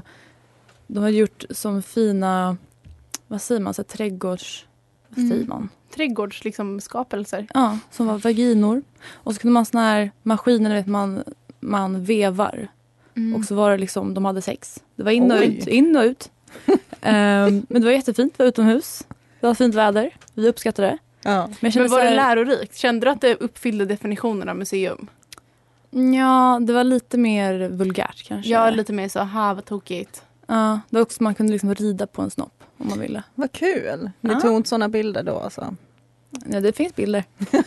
De 0.86 0.98
hade 1.02 1.16
gjort 1.16 1.44
som 1.50 1.82
fina... 1.82 2.56
Vad 3.26 3.42
säger 3.42 3.60
man? 3.60 3.74
Så 3.74 3.82
här, 3.82 3.86
trädgårds... 3.86 4.66
Vad 5.08 5.18
säger 5.28 5.34
Mm. 5.34 5.48
man? 5.48 5.68
Trädgårds 5.94 6.44
liksom 6.44 6.80
skapelser. 6.80 7.46
Ja, 7.54 7.78
som 7.90 8.06
var 8.06 8.18
vaginor. 8.18 8.82
Och 9.12 9.34
så 9.34 9.40
kunde 9.40 9.52
man 9.52 9.66
såna 9.66 9.82
här 9.82 10.10
maskiner, 10.22 10.74
vet 10.74 10.86
man, 10.86 11.24
man 11.60 12.04
vevar. 12.04 12.68
Och 13.38 13.44
så 13.44 13.54
var 13.54 13.70
det 13.70 13.78
liksom, 13.78 14.14
de 14.14 14.24
hade 14.24 14.42
sex. 14.42 14.82
Det 14.96 15.02
var 15.02 15.10
in 15.10 15.32
och 15.32 15.38
Oj. 15.38 15.46
ut, 15.58 15.66
in 15.66 15.96
och 15.96 16.02
ut. 16.02 16.30
Ehm, 17.00 17.66
men 17.68 17.82
det 17.82 17.84
var 17.86 17.92
jättefint, 17.92 18.34
det 18.36 18.42
var 18.42 18.48
utomhus. 18.48 19.06
Det 19.40 19.46
var 19.46 19.54
fint 19.54 19.74
väder, 19.74 20.10
vi 20.34 20.48
uppskattade 20.48 20.88
det. 20.88 20.98
Ja. 21.30 21.46
Men 21.60 21.72
Men 21.74 21.82
var 21.82 21.88
så 21.88 21.96
det 21.96 22.02
här, 22.02 22.16
lärorikt? 22.16 22.76
Kände 22.76 23.06
du 23.06 23.10
att 23.10 23.20
det 23.20 23.34
uppfyllde 23.34 23.84
definitionen 23.84 24.48
av 24.48 24.56
museum? 24.56 25.06
Ja, 26.14 26.58
det 26.62 26.72
var 26.72 26.84
lite 26.84 27.18
mer 27.18 27.68
vulgärt 27.68 28.24
kanske. 28.28 28.50
Ja, 28.50 28.70
lite 28.70 28.92
mer 28.92 29.08
så, 29.08 29.20
ha 29.20 29.54
vad 29.54 29.64
tokigt. 29.64 30.22
Ja, 30.46 30.80
det 30.90 30.96
var 30.96 31.02
också 31.02 31.22
man 31.22 31.34
kunde 31.34 31.52
liksom 31.52 31.74
rida 31.74 32.06
på 32.06 32.22
en 32.22 32.30
snopp 32.30 32.62
om 32.78 32.88
man 32.88 33.00
ville. 33.00 33.22
Vad 33.34 33.52
kul. 33.52 34.10
Ni 34.20 34.32
Ja. 34.32 34.40
tog 34.40 34.56
inte 34.56 34.68
sådana 34.68 34.88
bilder 34.88 35.22
då 35.22 35.38
alltså? 35.38 35.76
Ja, 36.46 36.60
det 36.60 36.72
finns 36.76 36.94
bilder. 36.96 37.24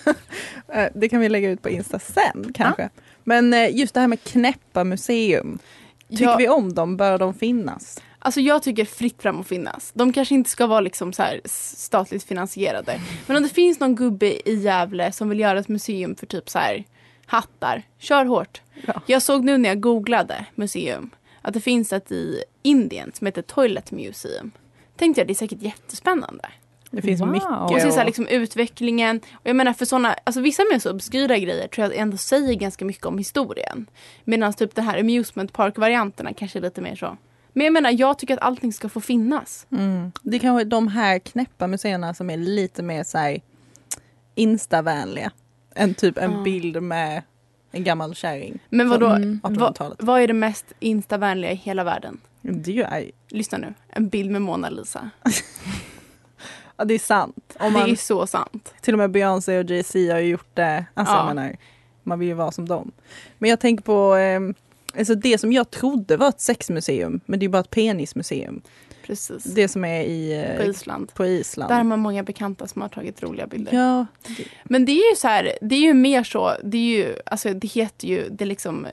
Eh, 0.73 0.87
Det 0.95 1.09
kan 1.09 1.19
vi 1.19 1.29
lägga 1.29 1.49
ut 1.49 1.61
på 1.61 1.69
Insta 1.69 1.99
sen 1.99 2.53
kanske. 2.53 2.89
Men 3.23 3.53
eh, 3.53 3.75
just 3.77 3.93
det 3.93 3.99
här 3.99 4.07
med 4.07 4.23
knäppa 4.23 4.83
museum. 4.83 5.59
Tycker 6.09 6.23
Ja. 6.23 6.35
vi 6.37 6.49
om 6.49 6.73
dem? 6.73 6.97
Bör 6.97 7.17
de 7.17 7.33
finnas? 7.33 8.01
Alltså 8.19 8.39
jag 8.41 8.63
tycker 8.63 8.85
fritt 8.85 9.21
fram 9.21 9.39
att 9.39 9.47
finnas. 9.47 9.91
De 9.93 10.13
kanske 10.13 10.35
inte 10.35 10.49
ska 10.49 10.67
vara 10.67 10.79
liksom 10.81 11.13
så 11.13 11.23
här 11.23 11.41
statligt 11.45 12.23
finansierade. 12.23 13.01
Men 13.27 13.37
om 13.37 13.43
det 13.43 13.49
finns 13.49 13.79
någon 13.79 13.95
gubbe 13.95 14.49
i 14.49 14.55
Gävle 14.55 15.11
som 15.11 15.29
vill 15.29 15.39
göra 15.39 15.59
ett 15.59 15.67
museum 15.67 16.15
för 16.15 16.25
typ 16.25 16.49
så 16.49 16.59
här 16.59 16.83
hattar, 17.29 17.83
kör 17.97 18.25
hårt. 18.25 18.61
Ja. 18.87 19.01
Jag 19.05 19.21
såg 19.21 19.43
nu 19.43 19.57
när 19.57 19.69
jag 19.69 19.79
googlade 19.81 20.45
museum 20.55 21.09
att 21.41 21.53
det 21.53 21.61
finns 21.61 21.93
ett 21.93 22.11
i 22.11 22.43
Indien 22.61 23.11
som 23.13 23.25
heter 23.27 23.41
Toilet 23.41 23.91
Museum. 23.91 24.51
Tänkte 24.95 25.21
jag 25.21 25.27
det 25.27 25.33
är 25.33 25.35
säkert 25.35 25.61
jättespännande. 25.61 26.49
Det 26.91 27.01
finns 27.01 27.21
Wow. 27.21 27.31
mycket. 27.31 27.49
Och 27.49 27.81
se 27.81 27.91
så 27.91 27.97
här, 27.97 28.05
liksom 28.05 28.27
utvecklingen. 28.27 29.17
Och 29.33 29.47
jag 29.47 29.55
menar 29.55 29.73
för 29.73 29.85
såna, 29.85 30.13
alltså 30.23 30.41
vissa 30.41 30.63
mer 30.71 30.79
så 30.79 30.91
obskyra 30.91 31.37
grejer 31.37 31.67
tror 31.67 31.87
jag 31.87 31.95
ändå 31.97 32.17
säger 32.17 32.53
ganska 32.53 32.85
mycket 32.85 33.05
om 33.05 33.17
historien. 33.17 33.85
Medan 34.23 34.53
typ 34.53 34.75
det 34.75 34.81
här 34.81 34.99
amusement 34.99 35.53
park 35.53 35.77
varianterna 35.77 36.33
kanske 36.33 36.59
är 36.59 36.61
lite 36.61 36.81
mer 36.81 36.95
så. 36.95 37.17
Men 37.53 37.63
jag 37.65 37.73
menar 37.73 37.91
jag 37.91 38.19
tycker 38.19 38.33
att 38.33 38.41
allting 38.43 38.73
ska 38.73 38.89
få 38.89 39.01
finnas. 39.01 39.67
Mm. 39.71 40.11
Det 40.21 40.37
är 40.37 40.39
kanske 40.39 40.63
de 40.65 40.87
här 40.87 41.19
knäppa 41.19 41.67
museerna 41.67 42.13
som 42.13 42.29
är 42.29 42.37
lite 42.37 42.83
mer 42.83 43.03
så 43.03 43.17
här, 43.17 43.41
instavänliga. 44.35 45.31
Än 45.79 45.93
typ 45.93 46.17
en 46.17 46.31
Ja. 46.31 46.41
bild 46.43 46.83
med 46.83 47.23
en 47.71 47.83
gammal 47.83 48.15
kärring. 48.15 48.59
Men 48.69 48.89
vadå, 48.89 49.07
Mm. 49.07 49.39
vad, 49.43 49.51
1800-talet. 49.53 49.97
vad 50.03 50.21
är 50.21 50.27
det 50.27 50.33
mest 50.33 50.65
instavänliga 50.79 51.51
i 51.51 51.55
hela 51.55 51.83
världen? 51.83 52.19
Det 52.41 52.71
är 52.81 52.99
ju 52.99 53.11
Lyssna 53.29 53.57
nu, 53.57 53.73
en 53.89 54.09
bild 54.09 54.31
med 54.31 54.41
Mona 54.41 54.69
Lisa. 54.69 55.09
ja, 56.77 56.85
det 56.85 56.93
är 56.93 56.99
sant. 56.99 57.55
Om 57.59 57.73
Det 57.73 57.79
man, 57.79 57.89
är 57.91 57.95
så 57.95 58.27
sant. 58.27 58.73
Till 58.81 58.93
och 58.93 58.97
med 58.97 59.11
Beyoncé 59.11 59.59
och 59.59 59.65
Jay-Z 59.69 60.11
har 60.13 60.19
ju 60.19 60.27
gjort 60.29 60.49
det. 60.55 60.85
Alltså 60.93 61.13
Ja. 61.13 61.17
jag 61.27 61.35
menar, 61.35 61.55
man 62.03 62.19
vill 62.19 62.27
ju 62.27 62.33
vara 62.33 62.51
som 62.51 62.67
dem. 62.67 62.91
Men 63.37 63.49
jag 63.49 63.59
tänker 63.59 63.83
på 63.83 64.15
eh, 64.15 64.39
alltså 64.99 65.15
det 65.15 65.37
som 65.37 65.53
jag 65.53 65.69
trodde 65.71 66.17
var 66.17 66.29
ett 66.29 66.41
sexmuseum, 66.41 67.21
men 67.25 67.39
det 67.39 67.45
är 67.45 67.49
bara 67.49 67.59
ett 67.59 67.69
penismuseum. 67.69 68.61
Precis. 69.09 69.43
Det 69.43 69.67
som 69.67 69.85
är 69.85 70.01
i, 70.03 70.33
eh, 70.33 70.57
På 70.57 70.63
Island. 70.63 71.13
på 71.13 71.25
Island. 71.25 71.71
Där 71.71 71.75
har 71.75 71.83
man 71.83 71.99
många 71.99 72.23
bekanta 72.23 72.67
som 72.67 72.81
har 72.81 72.89
tagit 72.89 73.23
roliga 73.23 73.47
bilder. 73.47 73.73
Ja, 73.73 74.05
Men 74.63 74.85
det 74.85 74.91
är 74.91 75.09
ju 75.11 75.15
så 75.15 75.27
här, 75.27 75.51
det 75.61 75.75
är 75.75 75.79
ju 75.79 75.93
mer 75.93 76.23
så, 76.23 76.53
det 76.63 76.77
är 76.77 76.97
ju, 76.97 77.15
alltså 77.25 77.53
det 77.53 77.67
heter 77.67 78.07
ju, 78.07 78.29
det 78.29 78.45
liksom, 78.45 78.87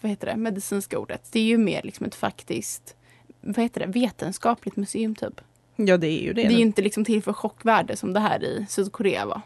vad 0.00 0.10
heter 0.10 0.26
det, 0.26 0.36
medicinska 0.36 0.98
ordet. 0.98 1.28
Det 1.32 1.40
är 1.40 1.44
ju 1.44 1.58
mer 1.58 1.80
liksom 1.82 2.06
ett 2.06 2.14
faktiskt, 2.14 2.96
vad 3.40 3.58
heter 3.58 3.80
det, 3.80 3.86
vetenskapligt 3.86 4.76
museum 4.76 5.14
typ. 5.14 5.40
ja, 5.76 5.96
det 5.96 6.06
är 6.08 6.22
ju 6.22 6.32
det. 6.32 6.42
Det 6.42 6.48
är 6.48 6.56
ju 6.56 6.62
inte 6.62 6.82
liksom 6.82 7.04
till 7.04 7.22
för 7.22 7.32
chockvärde 7.32 7.96
som 7.96 8.12
det 8.12 8.20
här 8.20 8.44
i 8.44 8.66
Sydkorea 8.68 9.26
var. 9.26 9.40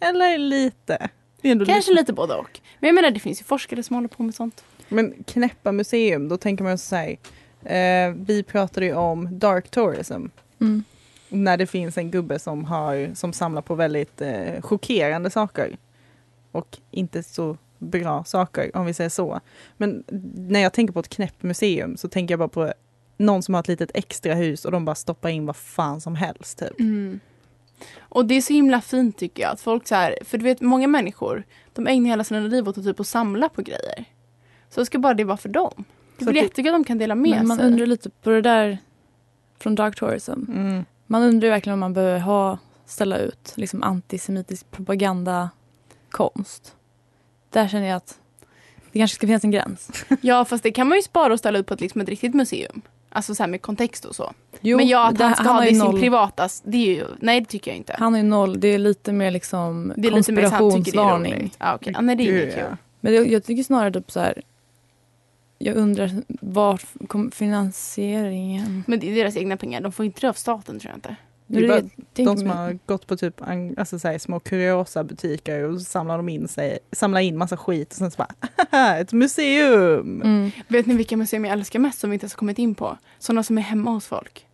Eller 0.00 0.38
lite. 0.38 1.08
Kanske 1.42 1.72
lite. 1.90 1.92
lite 1.92 2.12
både 2.12 2.34
och. 2.34 2.60
Men 2.80 2.88
jag 2.88 2.94
menar 2.94 3.10
det 3.10 3.20
finns 3.20 3.40
ju 3.40 3.44
forskare 3.44 3.82
som 3.82 3.96
håller 3.96 4.08
på 4.08 4.22
med 4.22 4.34
sånt. 4.34 4.64
Men 4.88 5.24
knäppa 5.26 5.72
museum, 5.72 6.28
då 6.28 6.36
tänker 6.36 6.64
man 6.64 6.78
så 6.78 6.96
här. 6.96 7.16
Eh, 7.64 8.14
vi 8.26 8.42
pratade 8.42 8.86
ju 8.86 8.94
om 8.94 9.38
dark 9.38 9.70
tourism. 9.70 10.26
Mm. 10.60 10.84
När 11.28 11.56
det 11.56 11.66
finns 11.66 11.98
en 11.98 12.10
gubbe 12.10 12.38
som, 12.38 12.64
har, 12.64 13.14
som 13.14 13.32
samlar 13.32 13.62
på 13.62 13.74
väldigt 13.74 14.20
eh, 14.20 14.60
chockerande 14.60 15.30
saker. 15.30 15.76
Och 16.52 16.78
inte 16.90 17.22
så 17.22 17.56
bra 17.78 18.24
saker, 18.24 18.76
om 18.76 18.86
vi 18.86 18.94
säger 18.94 19.10
så. 19.10 19.40
Men 19.76 20.04
när 20.34 20.60
jag 20.60 20.72
tänker 20.72 20.92
på 20.92 21.00
ett 21.00 21.08
knäppt 21.08 21.42
museum 21.42 21.96
så 21.96 22.08
tänker 22.08 22.32
jag 22.32 22.38
bara 22.38 22.48
på 22.48 22.72
någon 23.16 23.42
som 23.42 23.54
har 23.54 23.60
ett 23.60 23.68
litet 23.68 23.90
extra 23.94 24.34
hus 24.34 24.64
och 24.64 24.72
de 24.72 24.84
bara 24.84 24.94
stoppar 24.94 25.28
in 25.28 25.46
vad 25.46 25.56
fan 25.56 26.00
som 26.00 26.14
helst. 26.14 26.58
Typ. 26.58 26.80
Mm. 26.80 27.20
Och 27.98 28.26
det 28.26 28.34
är 28.34 28.40
så 28.40 28.52
himla 28.52 28.80
fint 28.80 29.18
tycker 29.18 29.42
jag. 29.42 29.52
Att 29.52 29.60
folk 29.60 29.86
så 29.86 29.94
här, 29.94 30.18
för 30.24 30.38
du 30.38 30.44
vet 30.44 30.60
många 30.60 30.86
människor, 30.86 31.44
de 31.72 31.86
ägnar 31.86 32.10
hela 32.10 32.24
sina 32.24 32.40
liv 32.40 32.68
åt 32.68 32.78
att 32.78 32.84
typ 32.84 33.00
att 33.00 33.06
samla 33.06 33.48
på 33.48 33.62
grejer. 33.62 34.04
Så 34.70 34.84
ska 34.84 34.98
bara 34.98 35.14
det 35.14 35.24
vara 35.24 35.36
för 35.36 35.48
dem. 35.48 35.84
Det 36.18 36.24
är 36.24 36.32
det- 36.32 36.38
jättekul 36.40 36.74
att 36.74 36.80
de 36.80 36.84
kan 36.84 36.98
dela 36.98 37.14
med 37.14 37.30
Men 37.30 37.48
man 37.48 37.56
sig. 37.56 37.66
undrar 37.66 37.86
lite 37.86 38.10
på 38.10 38.30
det 38.30 38.40
där 38.42 38.78
från 39.58 39.74
Dark 39.74 39.96
Tourism. 39.96 40.32
Mm. 40.32 40.84
Man 41.06 41.22
undrar 41.22 41.46
ju 41.46 41.50
verkligen 41.50 41.74
om 41.74 41.80
man 41.80 41.92
behöver 41.92 42.18
ha, 42.18 42.58
ställa 42.86 43.18
ut 43.18 43.52
liksom 43.56 43.82
antisemitisk 43.82 44.70
propagandakonst. 44.70 46.74
Där 47.50 47.68
känner 47.68 47.86
jag 47.86 47.96
att 47.96 48.18
det 48.92 48.98
kanske 48.98 49.14
ska 49.14 49.26
finnas 49.26 49.44
en 49.44 49.50
gräns. 49.50 49.90
Ja 50.20 50.44
fast 50.44 50.62
det 50.62 50.70
kan 50.70 50.88
man 50.88 50.98
ju 50.98 51.02
spara 51.02 51.32
och 51.32 51.38
ställa 51.38 51.58
ut 51.58 51.66
på 51.66 51.74
ett, 51.74 51.80
liksom 51.80 52.00
ett 52.00 52.08
riktigt 52.08 52.34
museum. 52.34 52.80
Alltså 53.08 53.34
så 53.34 53.42
här 53.42 53.50
med 53.50 53.62
kontext 53.62 54.04
och 54.04 54.16
så. 54.16 54.32
Jo, 54.60 54.76
Men 54.76 54.88
ja, 54.88 55.08
att 55.08 55.18
det- 55.18 55.24
han 55.24 55.34
ska 55.34 55.44
ha 55.44 55.52
har 55.52 55.62
det 55.62 55.68
i 55.70 55.74
sin 55.74 55.82
noll- 55.82 56.00
privata, 56.00 56.48
det 56.64 56.76
är 56.76 56.94
ju, 56.96 57.04
nej 57.20 57.40
det 57.40 57.46
tycker 57.46 57.70
jag 57.70 57.78
inte. 57.78 57.96
Han 57.98 58.12
har 58.12 58.20
ju 58.20 58.26
noll, 58.26 58.60
det 58.60 58.68
är 58.68 58.78
lite 58.78 59.12
mer 59.12 59.30
liksom 59.30 59.92
det 59.96 60.08
är 60.08 60.12
lite 60.12 60.32
mer 60.32 60.48
så 60.48 60.54
han 60.54 60.84
tycker 60.84 60.98
det 61.22 61.30
är. 61.30 61.50
Ja, 61.58 61.74
okej. 61.74 61.92
ja, 61.96 62.00
nej 62.00 62.16
det 62.16 62.22
är 62.22 62.42
inget 62.42 62.54
kul. 62.54 62.64
ja. 62.70 62.76
Men 63.00 63.14
jag, 63.14 63.32
jag 63.32 63.44
tycker 63.44 63.62
snarare 63.62 63.92
typ 63.92 64.10
så 64.10 64.20
här. 64.20 64.42
Jag 65.58 65.76
undrar 65.76 66.10
var 66.28 66.80
kom 67.06 67.30
finansieringen? 67.30 68.84
Men 68.86 69.00
det 69.00 69.10
är 69.10 69.14
deras 69.14 69.36
egna 69.36 69.56
pengar, 69.56 69.80
de 69.80 69.92
får 69.92 70.04
inte 70.06 70.20
det 70.20 70.28
av 70.28 70.32
staten 70.32 70.78
tror 70.80 70.90
jag 70.90 70.96
inte. 70.96 71.16
Det 71.46 71.68
bara 71.68 71.80
det 72.12 72.24
de 72.24 72.36
som 72.36 72.50
har 72.50 72.78
gått 72.86 73.06
på 73.06 73.16
typ 73.16 73.40
alltså 73.76 73.98
så 73.98 74.08
här, 74.08 74.18
små 74.18 74.40
kuriosa-butiker 74.40 75.62
och 75.62 75.78
så 75.78 75.84
samlar 75.84 76.16
de 76.16 76.28
in 76.28 76.48
sig, 76.48 76.78
samlar 76.92 77.20
in 77.20 77.38
massa 77.38 77.56
skit 77.56 77.88
och 77.90 77.96
sen 77.96 78.10
så 78.10 78.16
bara 78.16 78.28
"Haha, 78.70 78.96
ett 78.98 79.12
museum! 79.12 80.22
Mm. 80.22 80.50
Vet 80.68 80.86
ni 80.86 80.94
vilka 80.94 81.16
museum 81.16 81.44
jag 81.44 81.52
älskar 81.52 81.78
mest 81.78 81.98
som 81.98 82.10
vi 82.10 82.14
inte 82.14 82.24
ens 82.24 82.32
har 82.34 82.38
kommit 82.38 82.58
in 82.58 82.74
på? 82.74 82.98
Sådana 83.18 83.42
som 83.42 83.58
är 83.58 83.62
hemma 83.62 83.90
hos 83.90 84.06
folk. 84.06 84.46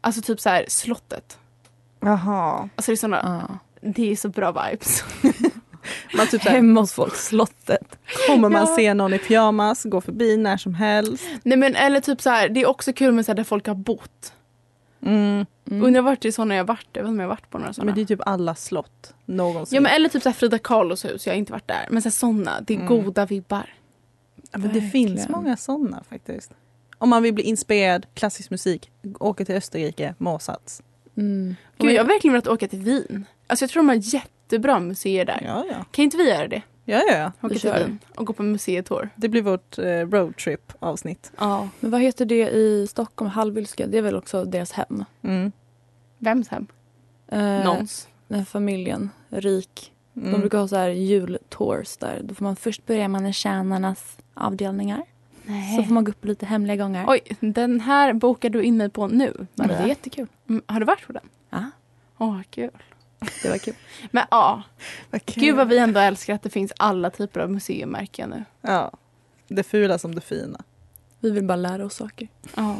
Alltså 0.00 0.22
typ 0.22 0.40
så 0.40 0.48
här 0.48 0.64
slottet. 0.68 1.38
Jaha. 2.00 2.68
Alltså 2.76 2.90
det 2.90 2.94
är 2.94 2.96
såna, 2.96 3.48
Ja. 3.50 3.58
det 3.88 4.12
är 4.12 4.16
så 4.16 4.28
bra 4.28 4.52
vibes. 4.70 5.04
Man 6.16 6.26
typ 6.26 6.42
så 6.42 6.48
här, 6.48 6.56
Hemma 6.56 6.80
hos 6.80 6.92
folk, 6.92 7.14
slottet. 7.16 7.98
kommer 8.26 8.48
man 8.48 8.66
Ja. 8.68 8.76
se 8.76 8.94
någon 8.94 9.14
i 9.14 9.18
pyjamas, 9.18 9.84
gå 9.84 10.00
förbi 10.00 10.36
när 10.36 10.56
som 10.56 10.74
helst. 10.74 11.24
Nej 11.42 11.58
men 11.58 11.76
eller 11.76 12.00
typ 12.00 12.20
så 12.22 12.30
här, 12.30 12.48
det 12.48 12.60
är 12.60 12.66
också 12.66 12.92
kul 12.92 13.12
med 13.14 13.24
så 13.24 13.30
här 13.32 13.36
där 13.36 13.44
folk 13.44 13.66
har 13.66 13.74
bott. 13.74 14.32
Mm. 15.02 15.46
Mm. 15.70 15.84
Undrar 15.84 16.02
vart 16.02 16.20
det 16.22 16.28
är 16.28 16.32
sådana 16.32 16.54
jag 16.54 16.62
har 16.64 16.68
varit, 16.68 16.86
jag 16.92 17.02
vet 17.02 17.08
inte 17.08 17.14
om 17.16 17.20
jag 17.20 17.28
varit 17.28 17.50
på 17.50 17.58
några 17.58 17.72
sådana. 17.72 17.86
Men 17.86 17.94
det 17.94 18.00
är 18.00 18.04
typ 18.16 18.20
alla 18.26 18.54
slott 18.54 19.14
någonsin. 19.26 19.76
Ja 19.76 19.80
men 19.80 19.92
eller 19.92 20.08
typ 20.08 20.22
så 20.22 20.28
här 20.28 20.34
Frida 20.34 20.58
Kahlos 20.58 21.04
hus, 21.04 21.26
jag 21.26 21.34
har 21.34 21.38
inte 21.38 21.52
varit 21.52 21.68
där. 21.68 21.86
Men 21.90 22.02
så 22.02 22.10
såna, 22.10 22.60
det 22.60 22.74
är 22.74 22.80
Mm. 22.80 22.88
goda 22.88 23.26
vibbar. 23.26 23.74
Ja, 24.52 24.58
men 24.58 24.72
det 24.72 24.80
finns 24.80 25.28
många 25.28 25.56
sådana 25.56 26.02
faktiskt. 26.10 26.50
Om 26.98 27.08
man 27.08 27.22
vill 27.22 27.34
bli 27.34 27.44
inspirerad, 27.44 28.06
klassisk 28.14 28.50
musik, 28.50 28.90
åka 29.20 29.44
till 29.44 29.54
Österrike, 29.54 30.14
Mozarts. 30.18 30.82
Mm. 31.16 31.56
Gud, 31.78 31.92
jag 31.92 32.02
har 32.02 32.08
verkligen 32.08 32.32
velat 32.32 32.48
åka 32.48 32.68
till 32.68 32.78
Wien. 32.78 33.24
Alltså 33.46 33.62
jag 33.62 33.70
tror 33.70 33.82
de 33.82 33.88
har 33.88 33.96
jättebra 34.50 34.80
museer 34.80 35.24
där. 35.24 35.42
Ja, 35.46 35.64
ja. 35.70 35.84
Kan 35.90 36.02
inte 36.04 36.16
vi 36.16 36.28
göra 36.30 36.48
det? 36.48 36.62
Ja, 36.84 37.02
ja, 37.08 37.14
ja. 37.16 37.26
Åka 37.26 37.48
Vi 37.48 37.48
till 37.50 37.60
kör. 37.60 37.78
Wien 37.78 37.98
och 38.16 38.26
gå 38.26 38.32
på 38.32 38.42
museitour. 38.42 39.08
Det 39.16 39.28
blir 39.28 39.42
vårt 39.42 39.78
eh, 39.78 39.84
roadtrip 39.84 40.72
avsnitt. 40.78 41.32
Ja. 41.38 41.68
Men 41.80 41.90
vad 41.90 42.00
heter 42.00 42.24
det 42.24 42.50
i 42.50 42.86
Stockholm? 42.86 43.30
Hallwylska? 43.30 43.86
Det 43.86 43.98
är 43.98 44.02
väl 44.02 44.16
också 44.16 44.44
deras 44.44 44.72
hem? 44.72 45.04
Mm. 45.22 45.52
Vems 46.18 46.48
hem? 46.48 46.66
Eh, 47.28 47.64
Någons. 47.64 48.08
Den 48.28 48.38
här 48.38 48.44
familjen, 48.44 49.10
rik. 49.28 49.92
De 50.12 50.28
Mm. 50.28 50.40
brukar 50.40 50.58
ha 50.58 50.68
så 50.68 50.76
här 50.76 50.88
jultours 50.88 51.96
där. 51.96 52.20
Då 52.24 52.34
får 52.34 52.44
man 52.44 52.56
först 52.56 52.86
börja 52.86 53.08
med 53.08 53.34
tjänarnas 53.34 54.16
avdelningar. 54.34 55.02
Så 55.76 55.82
får 55.82 55.94
man 55.94 56.04
gå 56.04 56.10
upp 56.10 56.20
på 56.20 56.26
lite 56.26 56.46
hemliga 56.46 56.76
gångar. 56.76 57.04
Oj, 57.08 57.20
den 57.40 57.80
här 57.80 58.12
bokar 58.12 58.50
du 58.50 58.62
in 58.62 58.76
mig 58.76 58.90
på 58.90 59.06
nu. 59.08 59.32
Men 59.36 59.46
det 59.68 59.72
Maria. 59.74 59.78
är 59.78 59.88
jättekul. 59.88 60.26
Mm, 60.48 60.62
Har 60.66 60.80
du 60.80 60.86
varit 60.86 61.06
på 61.06 61.12
den? 61.12 61.28
Ja. 61.50 61.64
Åh, 62.18 62.40
kul. 62.50 62.70
Det 63.42 63.48
var 63.48 63.58
kul. 63.58 63.74
Men 64.10 64.24
ja, 64.30 64.62
Vad 65.10 65.26
kul. 65.26 65.42
gud 65.44 65.56
vad 65.56 65.68
vi 65.68 65.78
ändå 65.78 66.00
älskar 66.00 66.34
att 66.34 66.42
det 66.42 66.50
finns 66.50 66.72
alla 66.76 67.10
typer 67.10 67.40
av 67.40 67.50
museimärken 67.50 68.30
nu. 68.30 68.44
Ja. 68.60 68.92
Det 69.48 69.62
fula 69.62 69.98
som 69.98 70.14
det 70.14 70.20
fina. 70.20 70.60
Vi 71.20 71.30
vill 71.30 71.44
bara 71.44 71.56
lära 71.56 71.84
oss 71.84 71.94
saker. 71.94 72.28
Ja. 72.54 72.76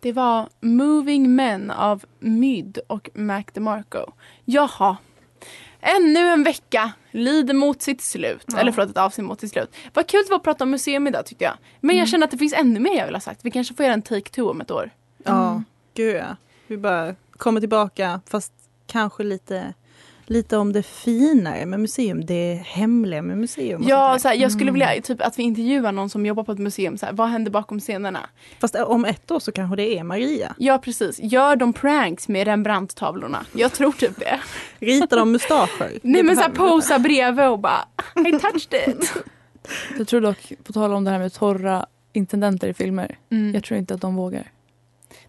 Det 0.00 0.12
var 0.12 0.48
Moving 0.60 1.34
Men 1.34 1.70
av 1.70 2.04
Myd 2.18 2.78
och 2.86 3.10
Mac 3.14 3.42
DeMarco. 3.52 4.12
Jaha. 4.44 4.96
Ännu 5.80 6.18
en 6.28 6.42
vecka 6.42 6.92
lider 7.10 7.54
mot 7.54 7.82
sitt 7.82 8.00
slut. 8.02 8.46
Eller 8.58 8.72
förlåt, 8.72 8.90
ett 8.90 8.96
avsnitt 8.98 9.26
mot 9.26 9.40
sitt 9.40 9.52
slut. 9.52 9.76
Vad 9.94 10.06
kul 10.06 10.22
det 10.26 10.30
var 10.30 10.36
att 10.36 10.42
prata 10.42 10.64
om 10.64 10.70
museum 10.70 11.06
idag 11.06 11.26
tyckte 11.26 11.44
jag. 11.44 11.54
Men 11.80 11.96
jag 11.96 12.08
känner 12.08 12.24
att 12.24 12.30
det 12.30 12.38
finns 12.38 12.52
ännu 12.52 12.80
mer 12.80 12.96
jag 12.98 13.06
vill 13.06 13.14
ha 13.14 13.20
sagt. 13.20 13.44
Vi 13.44 13.50
kanske 13.50 13.74
får 13.74 13.84
göra 13.84 13.94
en 13.94 14.02
take 14.02 14.30
two 14.30 14.42
om 14.42 14.60
ett 14.60 14.70
år. 14.70 14.90
Ja, 15.24 15.62
gud 16.00 16.16
ja. 16.16 16.36
Vi 16.66 16.76
bara 16.76 17.14
kommer 17.32 17.60
tillbaka 17.60 18.20
fast 18.26 18.52
kanske 18.86 19.22
lite, 19.22 19.74
lite 20.26 20.56
om 20.56 20.72
det 20.72 20.82
finare 20.82 21.66
med 21.66 21.80
museum. 21.80 22.26
Det 22.26 22.62
hemliga 22.66 23.22
med 23.22 23.38
museum. 23.38 23.84
Ja, 23.88 24.18
så 24.18 24.28
här, 24.28 24.34
jag 24.34 24.52
skulle 24.52 24.70
vilja 24.70 25.02
typ, 25.02 25.22
att 25.22 25.38
vi 25.38 25.42
intervjuar 25.42 25.92
någon 25.92 26.10
som 26.10 26.26
jobbar 26.26 26.44
på 26.44 26.52
ett 26.52 26.58
museum. 26.58 26.98
Så 26.98 27.06
här, 27.06 27.12
vad 27.12 27.28
händer 27.28 27.50
bakom 27.50 27.80
scenerna? 27.80 28.28
Fast 28.60 28.74
om 28.74 29.04
ett 29.04 29.30
år 29.30 29.38
så 29.38 29.52
kanske 29.52 29.76
det 29.76 29.98
är 29.98 30.04
Maria. 30.04 30.54
Ja, 30.58 30.78
precis. 30.78 31.18
Gör 31.22 31.56
de 31.56 31.72
pranks 31.72 32.28
med 32.28 32.46
Rembrandt-tavlorna? 32.46 33.46
Jag 33.52 33.72
tror 33.72 33.92
typ 33.92 34.18
det. 34.18 34.40
Ritar 34.78 35.16
de 35.16 35.32
mustascher? 35.32 35.98
Nej 36.02 36.22
men 36.22 36.36
behöver 36.36 36.48
vi. 36.50 36.56
posa 36.56 36.98
bredvid 36.98 37.46
och 37.46 37.58
bara 37.58 37.84
I 38.16 38.38
touched 38.38 38.88
it. 38.88 39.12
Jag 39.98 40.08
tror 40.08 40.20
dock, 40.20 40.52
på 40.64 40.72
tal 40.72 40.92
om 40.92 41.04
det 41.04 41.10
här 41.10 41.18
med 41.18 41.32
torra 41.32 41.86
intendenter 42.12 42.68
i 42.68 42.74
filmer. 42.74 43.18
Mm. 43.30 43.54
Jag 43.54 43.64
tror 43.64 43.78
inte 43.78 43.94
att 43.94 44.00
de 44.00 44.16
vågar. 44.16 44.50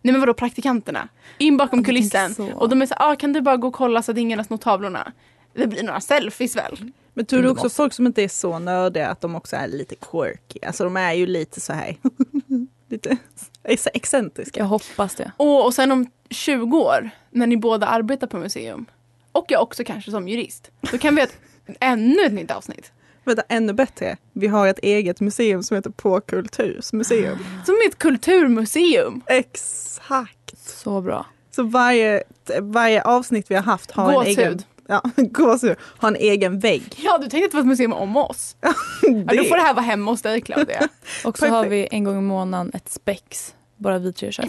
Nej 0.01 0.11
men 0.11 0.19
vadå 0.19 0.33
praktikanterna? 0.33 1.07
In 1.37 1.57
bakom 1.57 1.83
kulissen. 1.83 2.35
så. 2.35 2.47
Och 2.53 2.69
de 2.69 2.81
är 2.81 2.85
såhär, 2.85 3.11
ah, 3.11 3.15
kan 3.15 3.33
du 3.33 3.41
bara 3.41 3.57
gå 3.57 3.67
och 3.67 3.73
kolla 3.73 4.01
så 4.01 4.11
att 4.11 4.17
ingen 4.17 4.39
har 4.39 4.43
snott 4.43 4.61
tavlorna? 4.61 5.11
Det 5.53 5.67
blir 5.67 5.83
några 5.83 6.01
selfies 6.01 6.55
väl? 6.55 6.91
Men 7.13 7.25
tror 7.25 7.41
du 7.43 7.49
också 7.49 7.63
måste- 7.65 7.75
folk 7.75 7.93
som 7.93 8.07
inte 8.07 8.23
är 8.23 8.27
så 8.27 8.59
nördiga 8.59 9.09
att 9.09 9.21
de 9.21 9.35
också 9.35 9.55
är 9.55 9.67
lite 9.67 9.95
quirky? 9.95 10.59
Alltså 10.65 10.83
de 10.83 10.97
är 10.97 11.13
ju 11.13 11.25
lite 11.25 11.61
så 11.61 11.73
här 11.73 11.95
lite 12.89 13.17
ex- 13.63 13.87
excentriska. 13.93 14.59
Jag 14.59 14.67
hoppas 14.67 15.15
det. 15.15 15.31
Och, 15.37 15.65
och 15.65 15.73
sen 15.73 15.91
om 15.91 16.07
20 16.29 16.77
år, 16.79 17.09
när 17.31 17.47
ni 17.47 17.57
båda 17.57 17.87
arbetar 17.87 18.27
på 18.27 18.37
museum. 18.37 18.85
Och 19.31 19.45
jag 19.47 19.61
också 19.61 19.83
kanske 19.83 20.11
som 20.11 20.27
jurist. 20.27 20.71
Då 20.91 20.97
kan 20.97 21.15
vi 21.15 21.21
ha 21.21 21.27
ett, 21.27 21.37
ännu 21.79 22.25
ett 22.25 22.33
nytt 22.33 22.51
avsnitt. 22.51 22.91
Vänta, 23.23 23.43
ännu 23.49 23.73
bättre. 23.73 24.17
Vi 24.33 24.47
har 24.47 24.67
ett 24.67 24.79
eget 24.79 25.19
museum 25.21 25.63
som 25.63 25.75
heter 25.75 25.89
På 25.89 26.21
Kulturs 26.21 26.93
museum. 26.93 27.37
Som 27.65 27.75
ett 27.87 27.97
kulturmuseum. 27.97 29.21
Exakt. 29.27 30.57
Så 30.57 31.01
bra. 31.01 31.25
Så 31.55 31.63
varje, 31.63 32.23
varje 32.61 33.01
avsnitt 33.03 33.51
vi 33.51 33.55
har 33.55 33.63
haft 33.63 33.91
har 33.91 34.09
en 34.09 34.13
Gåshud. 34.15 34.37
egen, 34.39 34.61
ja, 34.87 35.01
gåshud, 35.15 35.75
har 35.97 36.07
en 36.09 36.15
egen 36.15 36.59
vägg. 36.59 36.83
Ja 36.97 37.17
du 37.17 37.27
tänkte 37.29 37.45
att 37.45 37.51
det 37.51 37.55
var 37.57 37.61
ett 37.61 37.67
museum 37.67 37.93
om 37.93 38.17
oss. 38.17 38.55
Ja, 39.01 39.33
då 39.37 39.43
får 39.43 39.55
det 39.55 39.61
här 39.61 39.73
vara 39.73 39.85
hemma 39.85 40.11
hos 40.11 40.21
dig 40.21 40.41
Claudia. 40.41 40.87
Och 41.25 41.37
så 41.37 41.47
har 41.47 41.65
vi 41.65 41.87
en 41.91 42.03
gång 42.03 42.17
i 42.17 42.21
månaden 42.21 42.71
ett 42.73 42.89
spex. 42.89 43.55
Bara 43.77 43.99
vi 43.99 44.13
tre 44.13 44.31
kör. 44.31 44.45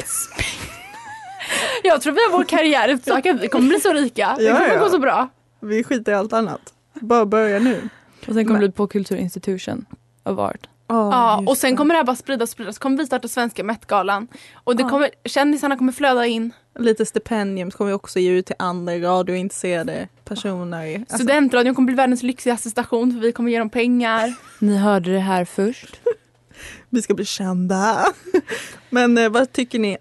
Jag 1.83 2.03
tror 2.03 2.13
vi 2.13 2.21
har 2.25 2.39
vår 2.39 2.45
karriär 2.45 2.89
utstakad. 2.89 3.41
Vi 3.41 3.49
kommer 3.49 3.69
bli 3.69 3.81
så 3.81 3.93
rika. 3.93 4.35
Det 4.39 4.45
Ja, 4.45 4.57
kommer 4.57 4.75
ja. 4.75 4.81
gå 4.81 4.89
så 4.91 4.99
bra. 4.99 5.29
Vi 5.61 5.85
skiter 5.85 6.13
i 6.13 6.15
allt 6.15 6.33
annat. 6.33 6.61
Bara 6.95 7.27
börja 7.27 7.59
nu. 7.59 7.89
Och 8.29 8.35
sen 8.35 8.47
kommer 8.47 8.61
det 8.61 8.69
bli 8.69 8.73
på 8.73 8.87
Kulturinstitution 8.87 9.85
of 10.23 10.39
Art. 10.39 10.69
Ja, 10.87 11.43
och 11.47 11.57
sen 11.57 11.77
kommer 11.77 11.95
det 11.95 11.99
här 11.99 12.05
bara 12.05 12.17
spridas 12.17 12.43
och 12.43 12.53
spridas. 12.53 12.79
kommer 12.79 12.99
vi 12.99 13.07
starta 13.07 13.29
svenska 13.29 13.65
Met-galan. 13.65 14.29
Och 14.55 14.77
det 14.77 14.83
Ja. 14.83 14.89
kommer, 14.89 15.11
kändisarna 15.25 15.77
kommer 15.77 15.93
flöda 15.93 16.27
in. 16.27 16.53
Lite 16.79 17.07
stipendium 17.07 17.71
kommer 17.71 17.89
vi 17.89 17.95
också 17.95 18.19
ge 18.19 18.31
ut 18.31 18.47
till 18.47 18.57
andra 18.59 18.99
radiointresserade 18.99 20.09
personer. 20.25 20.95
Alltså, 20.99 21.17
Studentradion 21.17 21.75
kommer 21.75 21.87
bli 21.87 21.95
världens 21.95 22.23
lyxigaste 22.23 22.71
station 22.71 23.13
för 23.13 23.21
vi 23.21 23.33
kommer 23.33 23.51
ge 23.51 23.59
dem 23.59 23.71
pengar. 23.71 24.35
Ni 24.59 24.77
hörde 24.77 25.13
det 25.13 25.19
här 25.21 25.45
först. 25.45 26.01
vi 26.89 27.03
ska 27.03 27.15
bli 27.15 27.25
kända. 27.25 28.05
Men 28.91 29.19
eh, 29.19 29.29
vad 29.29 29.53
tycker 29.53 29.79
ni? 29.79 29.97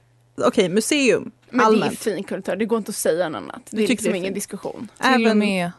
Okej, 0.46 0.70
museum. 0.70 1.32
Men 1.50 1.58
det 1.60 1.64
är 1.64 1.68
allmänt. 1.68 2.00
fin 2.00 2.24
kultur, 2.24 2.56
det 2.56 2.66
går 2.66 2.78
inte 2.78 2.90
att 2.90 2.96
säga 2.96 3.30
något 3.30 3.38
annat. 3.42 3.62
Det 3.70 3.78
Du 3.78 3.84
är 3.84 3.88
tycker 3.88 4.04
liksom 4.04 4.12
det 4.12 4.18
är 4.18 4.20
ingen 4.20 4.34
diskussion. 4.34 4.88
Till 5.02 5.10
och 5.10 5.22
Även- 5.22 5.38
med 5.40 5.72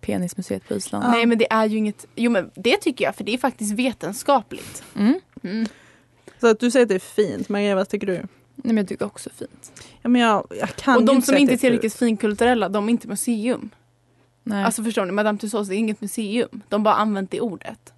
Penismuseet 0.00 0.68
på 0.68 0.74
Island. 0.74 1.04
Nej 1.10 1.26
men 1.26 1.38
det 1.38 1.52
är 1.52 1.66
ju 1.66 1.76
inget, 1.76 2.06
jo 2.14 2.30
men 2.30 2.50
det 2.54 2.76
tycker 2.76 3.04
jag 3.04 3.16
för 3.16 3.24
det 3.24 3.34
är 3.34 3.38
faktiskt 3.38 3.72
vetenskapligt. 3.72 4.82
Mm. 4.96 5.20
Mm. 5.42 5.66
Så 6.40 6.46
att 6.46 6.60
du 6.60 6.70
säger 6.70 6.84
att 6.84 6.88
det 6.88 6.94
är 6.94 6.98
fint. 6.98 7.48
Maria, 7.48 7.74
vad 7.74 7.88
tycker 7.88 8.06
du? 8.06 8.12
Nej, 8.12 8.28
men 8.54 8.76
jag 8.76 8.88
tycker 8.88 9.06
också 9.06 9.30
fint. 9.30 9.82
Ja, 10.02 10.08
men 10.08 10.20
jag, 10.20 10.46
jag 10.60 10.76
kan 10.76 10.96
Och 10.96 11.04
de 11.04 11.16
inte 11.16 11.26
som 11.26 11.36
inte 11.36 11.54
är 11.54 11.56
tillräckligt 11.56 11.94
finkulturella, 11.94 12.68
de 12.68 12.84
är 12.84 12.90
inte 12.90 13.08
museum. 13.08 13.70
Nej. 14.42 14.64
Alltså 14.64 14.84
förstår 14.84 15.04
ni, 15.04 15.12
Madame 15.12 15.38
Tussauds 15.38 15.68
det 15.68 15.74
är 15.74 15.78
inget 15.78 16.00
museum. 16.00 16.62
De 16.68 16.82
bara 16.82 16.94
använt 16.94 17.30
det 17.30 17.40
ordet. 17.40 17.92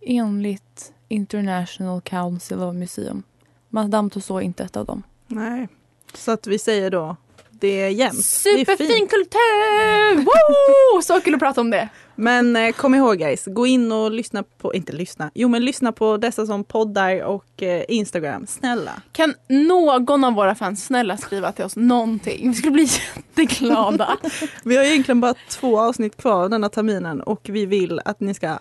Enligt 0.00 0.92
International 1.08 2.00
Council 2.00 2.62
of 2.62 2.74
Museum. 2.74 3.22
Madame 3.68 4.10
Tussauds 4.10 4.42
är 4.42 4.46
inte 4.46 4.64
ett 4.64 4.76
av 4.76 4.86
dem. 4.86 5.02
Nej. 5.26 5.68
Så 6.14 6.30
att 6.30 6.46
vi 6.46 6.58
säger 6.58 6.90
då, 6.90 7.16
det 7.60 7.80
är 7.82 7.88
jämnt. 7.88 8.24
Superfin 8.24 9.08
kultur! 9.08 10.16
Woo! 10.16 11.02
Så 11.02 11.20
kul 11.20 11.34
att 11.34 11.40
prata 11.40 11.60
om 11.60 11.70
det. 11.70 11.88
Men 12.14 12.56
eh, 12.56 12.72
kom 12.72 12.94
ihåg 12.94 13.18
guys, 13.18 13.44
gå 13.46 13.66
in 13.66 13.92
och 13.92 14.10
lyssna 14.10 14.42
på, 14.42 14.74
inte 14.74 14.92
lyssna, 14.92 15.30
jo 15.34 15.48
men 15.48 15.64
lyssna 15.64 15.92
på 15.92 16.16
dessa 16.16 16.46
som 16.46 16.64
poddar 16.64 17.22
och 17.24 17.62
eh, 17.62 17.84
Instagram. 17.88 18.46
Snälla. 18.46 18.92
Kan 19.12 19.34
någon 19.48 20.24
av 20.24 20.32
våra 20.34 20.54
fans 20.54 20.84
snälla 20.84 21.16
skriva 21.16 21.52
till 21.52 21.64
oss 21.64 21.76
någonting? 21.76 22.48
Vi 22.48 22.54
skulle 22.54 22.72
bli 22.72 22.88
jätteglada. 23.16 24.16
Vi 24.64 24.76
har 24.76 24.84
egentligen 24.84 25.20
bara 25.20 25.34
två 25.48 25.80
avsnitt 25.80 26.16
kvar 26.16 26.48
denna 26.48 26.68
terminen 26.68 27.20
och 27.20 27.40
vi 27.44 27.66
vill 27.66 28.00
att 28.04 28.20
ni 28.20 28.34
ska, 28.34 28.58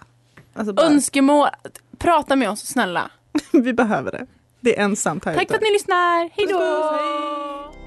alltså 0.54 0.74
bara, 0.74 0.86
Önskemål, 0.86 1.50
prata 1.98 2.36
med 2.36 2.50
oss 2.50 2.66
snälla. 2.66 3.10
vi 3.52 3.74
behöver 3.74 4.12
det. 4.12 4.26
Det 4.60 4.80
är 4.80 4.84
ensamt 4.84 5.26
här 5.26 5.34
Tack 5.34 5.44
ute. 5.44 5.54
för 5.54 5.58
att 5.58 5.64
ni 5.64 5.72
lyssnar. 5.72 6.20
Hej 6.20 6.48
Puss, 6.48 6.52
puss, 6.52 7.82
då! 7.82 7.87